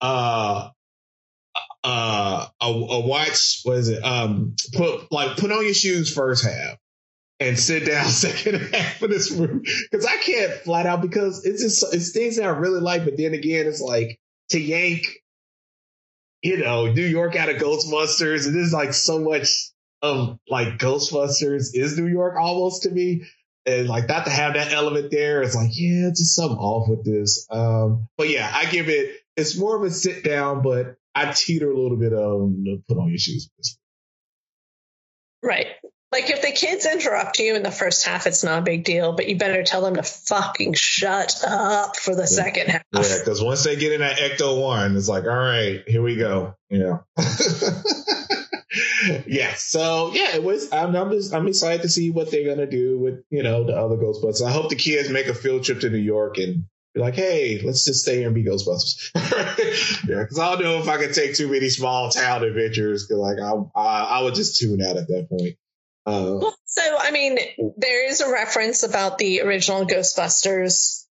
uh, 0.00 0.68
uh, 1.82 2.46
a, 2.60 2.66
a 2.66 3.00
watch, 3.06 3.60
what 3.64 3.78
is 3.78 3.88
it? 3.88 4.04
Um, 4.04 4.54
put 4.74 5.10
like, 5.10 5.36
put 5.36 5.50
on 5.50 5.64
your 5.64 5.74
shoes 5.74 6.12
first 6.12 6.44
half 6.44 6.76
and 7.40 7.58
sit 7.58 7.86
down 7.86 8.04
second 8.08 8.74
half 8.74 9.00
of 9.02 9.10
this 9.10 9.30
movie. 9.30 9.68
Cause 9.92 10.04
I 10.04 10.16
can't 10.16 10.52
flat 10.52 10.86
out 10.86 11.00
because 11.02 11.44
it's 11.44 11.62
just, 11.62 11.94
it's 11.94 12.12
things 12.12 12.36
that 12.36 12.44
I 12.44 12.50
really 12.50 12.80
like. 12.80 13.04
But 13.04 13.16
then 13.16 13.34
again, 13.34 13.66
it's 13.66 13.80
like 13.80 14.18
to 14.50 14.60
yank 14.60 15.06
you 16.42 16.58
know, 16.58 16.86
New 16.86 17.04
York 17.04 17.36
out 17.36 17.48
of 17.48 17.56
Ghostbusters. 17.56 18.48
It 18.48 18.56
is 18.56 18.72
like 18.72 18.94
so 18.94 19.18
much 19.20 19.48
of 20.02 20.38
like 20.48 20.78
Ghostbusters 20.78 21.70
is 21.74 21.98
New 21.98 22.06
York 22.06 22.36
almost 22.38 22.84
to 22.84 22.90
me. 22.90 23.24
And 23.66 23.88
like 23.88 24.08
not 24.08 24.24
to 24.24 24.30
have 24.30 24.54
that 24.54 24.72
element 24.72 25.10
there, 25.10 25.42
it's 25.42 25.54
like, 25.54 25.70
yeah, 25.72 26.08
just 26.08 26.34
something 26.34 26.56
off 26.56 26.88
with 26.88 27.04
this. 27.04 27.46
Um, 27.50 28.08
but 28.16 28.30
yeah, 28.30 28.50
I 28.52 28.64
give 28.66 28.88
it, 28.88 29.16
it's 29.36 29.58
more 29.58 29.76
of 29.76 29.82
a 29.82 29.90
sit 29.90 30.24
down, 30.24 30.62
but 30.62 30.96
I 31.14 31.32
teeter 31.32 31.70
a 31.70 31.76
little 31.78 31.98
bit 31.98 32.12
on 32.12 32.82
put 32.88 32.96
on 32.96 33.08
your 33.08 33.18
shoes. 33.18 33.50
Right. 35.42 35.66
Like 36.10 36.30
if 36.30 36.40
the 36.40 36.52
kids 36.52 36.86
interrupt 36.86 37.38
you 37.38 37.54
in 37.54 37.62
the 37.62 37.70
first 37.70 38.06
half, 38.06 38.26
it's 38.26 38.42
not 38.42 38.60
a 38.60 38.62
big 38.62 38.84
deal, 38.84 39.12
but 39.12 39.28
you 39.28 39.36
better 39.36 39.62
tell 39.62 39.82
them 39.82 39.96
to 39.96 40.02
fucking 40.02 40.72
shut 40.72 41.42
up 41.46 41.96
for 41.96 42.14
the 42.14 42.22
yeah. 42.22 42.26
second 42.26 42.68
half. 42.68 42.82
Yeah, 42.94 43.18
because 43.18 43.42
once 43.42 43.64
they 43.64 43.76
get 43.76 43.92
in 43.92 44.00
that 44.00 44.16
Ecto 44.16 44.62
one, 44.62 44.96
it's 44.96 45.08
like, 45.08 45.24
all 45.24 45.30
right, 45.30 45.82
here 45.86 46.00
we 46.00 46.16
go. 46.16 46.54
Yeah. 46.70 47.00
yeah. 49.26 49.52
So 49.54 50.12
yeah, 50.14 50.34
it 50.34 50.42
was. 50.42 50.72
I'm, 50.72 50.96
I'm 50.96 51.10
just 51.10 51.34
I'm 51.34 51.46
excited 51.46 51.82
to 51.82 51.90
see 51.90 52.10
what 52.10 52.30
they're 52.30 52.48
gonna 52.48 52.70
do 52.70 52.98
with 52.98 53.22
you 53.28 53.42
know 53.42 53.64
the 53.64 53.76
other 53.76 53.96
Ghostbusters. 53.96 54.46
I 54.46 54.50
hope 54.50 54.70
the 54.70 54.76
kids 54.76 55.10
make 55.10 55.26
a 55.26 55.34
field 55.34 55.64
trip 55.64 55.80
to 55.80 55.90
New 55.90 55.98
York 55.98 56.38
and 56.38 56.64
be 56.94 57.00
like, 57.00 57.16
hey, 57.16 57.60
let's 57.62 57.84
just 57.84 58.00
stay 58.00 58.18
here 58.18 58.28
and 58.28 58.34
be 58.34 58.44
Ghostbusters. 58.44 59.10
yeah, 60.08 60.22
because 60.22 60.38
I 60.38 60.52
don't 60.52 60.62
know 60.62 60.78
if 60.78 60.88
I 60.88 60.96
could 60.96 61.12
take 61.12 61.34
too 61.34 61.48
many 61.48 61.68
small 61.68 62.08
town 62.10 62.44
adventures. 62.44 63.06
Cause 63.06 63.18
like 63.18 63.38
I, 63.38 63.52
I 63.78 64.04
I 64.04 64.22
would 64.22 64.34
just 64.34 64.58
tune 64.58 64.80
out 64.80 64.96
at 64.96 65.08
that 65.08 65.28
point. 65.28 65.56
Uh, 66.08 66.38
well, 66.40 66.56
so 66.64 66.82
I 66.98 67.10
mean, 67.10 67.38
there 67.76 68.08
is 68.08 68.20
a 68.20 68.30
reference 68.30 68.82
about 68.82 69.18
the 69.18 69.42
original 69.42 69.86
Ghostbusters 69.86 71.04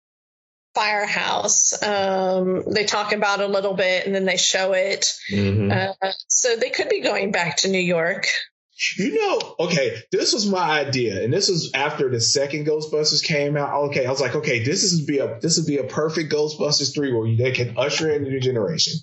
firehouse. 0.75 1.83
Um, 1.83 2.65
they 2.67 2.85
talk 2.85 3.13
about 3.13 3.41
a 3.41 3.47
little 3.47 3.75
bit 3.75 4.07
and 4.07 4.15
then 4.15 4.25
they 4.25 4.37
show 4.37 4.73
it. 4.73 5.13
Mm-hmm. 5.31 5.71
Uh, 5.71 6.13
so 6.29 6.57
they 6.57 6.71
could 6.71 6.89
be 6.89 7.01
going 7.01 7.31
back 7.31 7.59
to 7.59 7.69
New 7.69 7.79
York. 7.79 8.27
You 8.99 9.15
know, 9.15 9.55
okay, 9.61 9.97
this 10.11 10.33
was 10.33 10.51
my 10.51 10.81
idea, 10.81 11.23
and 11.23 11.33
this 11.33 11.49
was 11.49 11.71
after 11.75 12.11
the 12.11 12.21
second 12.21 12.67
Ghostbusters 12.67 13.23
came 13.23 13.57
out. 13.57 13.73
Okay, 13.85 14.05
I 14.05 14.11
was 14.11 14.21
like, 14.21 14.35
okay, 14.35 14.65
this 14.65 14.83
is 14.83 15.07
be 15.07 15.19
a 15.19 15.39
this 15.41 15.57
would 15.57 15.67
be 15.67 15.79
a 15.79 15.85
perfect 15.85 16.33
Ghostbusters 16.33 16.93
three 16.93 17.13
where 17.13 17.37
they 17.37 17.53
can 17.53 17.79
usher 17.79 18.11
in 18.11 18.27
a 18.27 18.29
new 18.29 18.41
generation. 18.41 18.95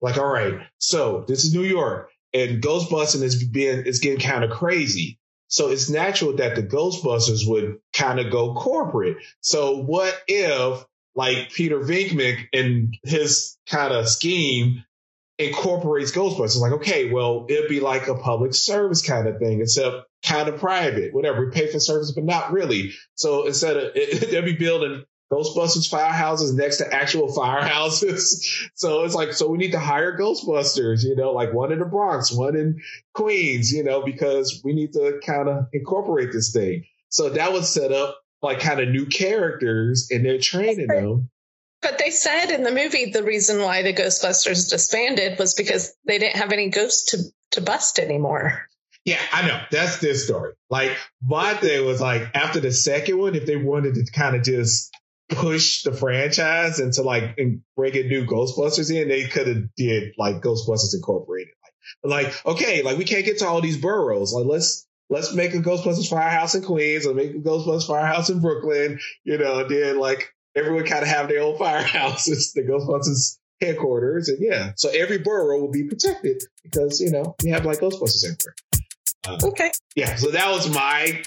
Like, 0.00 0.16
all 0.16 0.32
right, 0.32 0.60
so 0.78 1.24
this 1.26 1.44
is 1.44 1.52
New 1.52 1.64
York, 1.64 2.08
and 2.32 2.62
Ghostbusting 2.62 3.22
is 3.22 3.42
being 3.42 3.84
is 3.84 3.98
getting 3.98 4.20
kind 4.20 4.44
of 4.44 4.50
crazy. 4.50 5.18
So 5.48 5.70
it's 5.70 5.88
natural 5.88 6.36
that 6.36 6.56
the 6.56 6.62
Ghostbusters 6.62 7.46
would 7.46 7.78
kind 7.92 8.18
of 8.20 8.30
go 8.30 8.54
corporate. 8.54 9.18
So 9.40 9.78
what 9.78 10.14
if 10.26 10.84
like 11.14 11.50
Peter 11.52 11.80
Venkman 11.80 12.46
and 12.52 12.96
his 13.02 13.56
kind 13.68 13.92
of 13.92 14.08
scheme 14.08 14.84
incorporates 15.38 16.12
Ghostbusters. 16.12 16.60
Like, 16.60 16.72
okay, 16.72 17.10
well, 17.10 17.46
it'd 17.48 17.68
be 17.68 17.80
like 17.80 18.08
a 18.08 18.14
public 18.14 18.54
service 18.54 19.06
kind 19.06 19.28
of 19.28 19.38
thing, 19.38 19.60
except 19.60 20.06
kind 20.24 20.48
of 20.48 20.58
private, 20.58 21.12
whatever. 21.12 21.44
We 21.44 21.50
pay 21.50 21.70
for 21.70 21.80
service, 21.80 22.12
but 22.12 22.24
not 22.24 22.52
really. 22.52 22.92
So 23.14 23.46
instead 23.46 23.76
of 23.76 23.92
it, 23.94 24.30
they'll 24.30 24.42
be 24.42 24.56
building 24.56 25.04
Ghostbusters 25.32 25.90
firehouses 25.90 26.54
next 26.54 26.78
to 26.78 26.94
actual 26.94 27.28
firehouses. 27.28 28.70
so 28.74 29.04
it's 29.04 29.14
like, 29.14 29.32
so 29.32 29.48
we 29.48 29.58
need 29.58 29.72
to 29.72 29.80
hire 29.80 30.16
Ghostbusters, 30.16 31.04
you 31.04 31.16
know, 31.16 31.32
like 31.32 31.52
one 31.52 31.72
in 31.72 31.80
the 31.80 31.84
Bronx, 31.84 32.32
one 32.32 32.56
in 32.56 32.80
Queens, 33.12 33.72
you 33.72 33.82
know, 33.82 34.02
because 34.02 34.60
we 34.64 34.72
need 34.72 34.92
to 34.92 35.20
kind 35.24 35.48
of 35.48 35.66
incorporate 35.72 36.32
this 36.32 36.52
thing. 36.52 36.84
So 37.08 37.30
that 37.30 37.52
would 37.52 37.64
set 37.64 37.92
up 37.92 38.18
like 38.42 38.60
kind 38.60 38.80
of 38.80 38.88
new 38.88 39.06
characters 39.06 40.08
and 40.10 40.24
they're 40.24 40.38
training 40.38 40.86
them. 40.86 41.30
But 41.82 41.98
they 41.98 42.10
said 42.10 42.50
in 42.50 42.62
the 42.62 42.72
movie 42.72 43.10
the 43.10 43.22
reason 43.22 43.60
why 43.60 43.82
the 43.82 43.92
Ghostbusters 43.92 44.70
disbanded 44.70 45.38
was 45.38 45.54
because 45.54 45.94
they 46.04 46.18
didn't 46.18 46.36
have 46.36 46.52
any 46.52 46.70
ghosts 46.70 47.10
to, 47.10 47.22
to 47.52 47.60
bust 47.60 47.98
anymore. 47.98 48.68
Yeah, 49.04 49.20
I 49.32 49.46
know. 49.46 49.60
That's 49.70 49.98
their 49.98 50.14
story. 50.14 50.54
Like 50.68 50.96
my 51.22 51.54
thing 51.54 51.86
was 51.86 52.00
like 52.00 52.28
after 52.34 52.58
the 52.60 52.72
second 52.72 53.18
one, 53.18 53.36
if 53.36 53.46
they 53.46 53.56
wanted 53.56 53.94
to 53.94 54.12
kind 54.12 54.34
of 54.34 54.42
just 54.42 54.92
push 55.28 55.82
the 55.82 55.92
franchise 55.92 56.78
into 56.78 57.02
like 57.02 57.36
and 57.38 57.62
bring 57.76 57.96
a 57.96 58.02
new 58.02 58.24
Ghostbusters 58.26 58.94
in, 58.94 59.08
they 59.08 59.24
could 59.24 59.46
have 59.48 59.74
did 59.76 60.14
like 60.18 60.36
Ghostbusters 60.36 60.94
Incorporated. 60.94 61.52
Like, 62.02 62.26
like, 62.26 62.46
okay, 62.46 62.82
like 62.82 62.98
we 62.98 63.04
can't 63.04 63.24
get 63.24 63.38
to 63.38 63.46
all 63.46 63.60
these 63.60 63.76
boroughs. 63.76 64.32
Like 64.32 64.46
let's 64.46 64.86
let's 65.08 65.34
make 65.34 65.54
a 65.54 65.58
Ghostbusters 65.58 66.08
firehouse 66.08 66.54
in 66.54 66.62
Queens 66.62 67.06
or 67.06 67.14
make 67.14 67.30
a 67.30 67.38
Ghostbusters 67.38 67.86
firehouse 67.86 68.30
in 68.30 68.40
Brooklyn, 68.40 68.98
you 69.24 69.38
know, 69.38 69.66
then 69.68 69.98
like 69.98 70.32
everyone 70.54 70.84
kind 70.84 71.02
of 71.02 71.08
have 71.08 71.28
their 71.28 71.42
own 71.42 71.58
firehouses, 71.58 72.52
the 72.54 72.62
Ghostbusters 72.62 73.38
headquarters. 73.60 74.28
And 74.28 74.38
yeah, 74.40 74.72
so 74.76 74.88
every 74.90 75.18
borough 75.18 75.60
will 75.60 75.70
be 75.70 75.84
protected 75.84 76.42
because, 76.62 77.00
you 77.00 77.10
know, 77.10 77.36
we 77.42 77.50
have 77.50 77.64
like 77.64 77.80
Ghostbusters 77.80 78.24
everywhere. 78.24 78.54
Uh, 79.26 79.48
okay. 79.48 79.72
Yeah, 79.94 80.16
so 80.16 80.30
that 80.30 80.50
was 80.50 80.72
my 80.72 81.22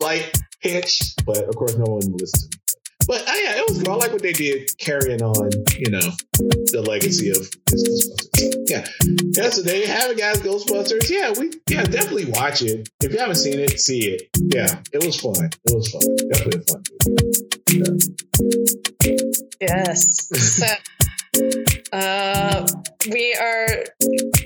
like 0.00 0.34
pitch, 0.60 1.14
but 1.24 1.38
of 1.44 1.54
course 1.56 1.76
no 1.76 1.84
one 1.84 2.12
listened 2.16 2.52
to 2.52 2.58
me. 2.58 2.63
But 3.06 3.22
uh, 3.28 3.32
yeah, 3.34 3.58
it 3.58 3.68
was 3.68 3.82
cool. 3.82 3.94
I 3.94 3.96
like 3.96 4.12
what 4.12 4.22
they 4.22 4.32
did 4.32 4.70
carrying 4.78 5.22
on, 5.22 5.50
you 5.76 5.90
know, 5.90 6.08
the 6.72 6.84
legacy 6.86 7.30
of 7.30 7.50
Ghostbusters. 7.68 8.70
Yeah. 8.70 8.86
Yeah, 9.36 9.50
so 9.50 9.62
there 9.62 9.76
you 9.76 9.86
have 9.86 10.10
it, 10.10 10.18
guys. 10.18 10.40
Ghostbusters. 10.40 11.10
Yeah, 11.10 11.32
we 11.38 11.52
yeah, 11.68 11.84
definitely 11.84 12.26
watch 12.26 12.62
it. 12.62 12.88
If 13.02 13.12
you 13.12 13.18
haven't 13.18 13.36
seen 13.36 13.58
it, 13.58 13.78
see 13.78 14.08
it. 14.08 14.28
Yeah, 14.38 14.80
it 14.92 15.04
was 15.04 15.20
fun. 15.20 15.50
It 15.64 15.74
was 15.74 15.90
fun. 15.90 16.02
Definitely 16.30 16.60
a 16.60 16.64
fun 16.64 16.82
movie. 17.08 18.14
Yeah. 19.60 19.74
Yes. 19.86 20.80
So 21.34 21.50
uh, 21.92 22.66
we 23.10 23.34
are 23.34 23.66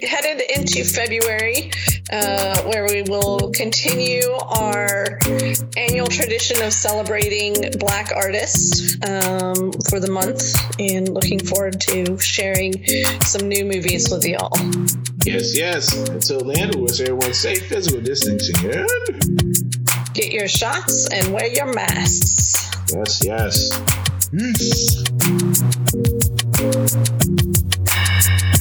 headed 0.03 0.41
into 0.57 0.85
February, 0.85 1.71
uh, 2.11 2.63
where 2.63 2.87
we 2.87 3.03
will 3.03 3.51
continue 3.51 4.31
our 4.31 5.19
annual 5.77 6.07
tradition 6.07 6.63
of 6.63 6.73
celebrating 6.73 7.55
Black 7.79 8.11
artists 8.15 8.97
um, 9.07 9.73
for 9.89 10.01
the 10.01 10.11
month, 10.11 10.55
and 10.81 11.09
looking 11.11 11.39
forward 11.39 11.79
to 11.83 12.19
sharing 12.19 12.73
some 13.23 13.49
new 13.49 13.65
movies 13.65 14.09
with 14.11 14.25
y'all. 14.25 14.51
Yes, 15.25 15.57
yes. 15.57 15.95
Until 16.09 16.41
then, 16.41 16.71
we 16.75 16.83
wish 16.83 17.01
everyone 17.01 17.35
safe 17.35 17.67
physical 17.69 18.01
distancing 18.01 18.71
and 18.71 18.89
get 20.15 20.33
your 20.33 20.49
shots 20.49 21.09
and 21.13 21.35
wear 21.35 21.47
your 21.47 21.73
masks. 21.73 22.71
Yes, 22.95 23.25
yes. 23.25 23.71
Peace. 24.31 25.05
Thank 26.59 28.53
you. 28.53 28.58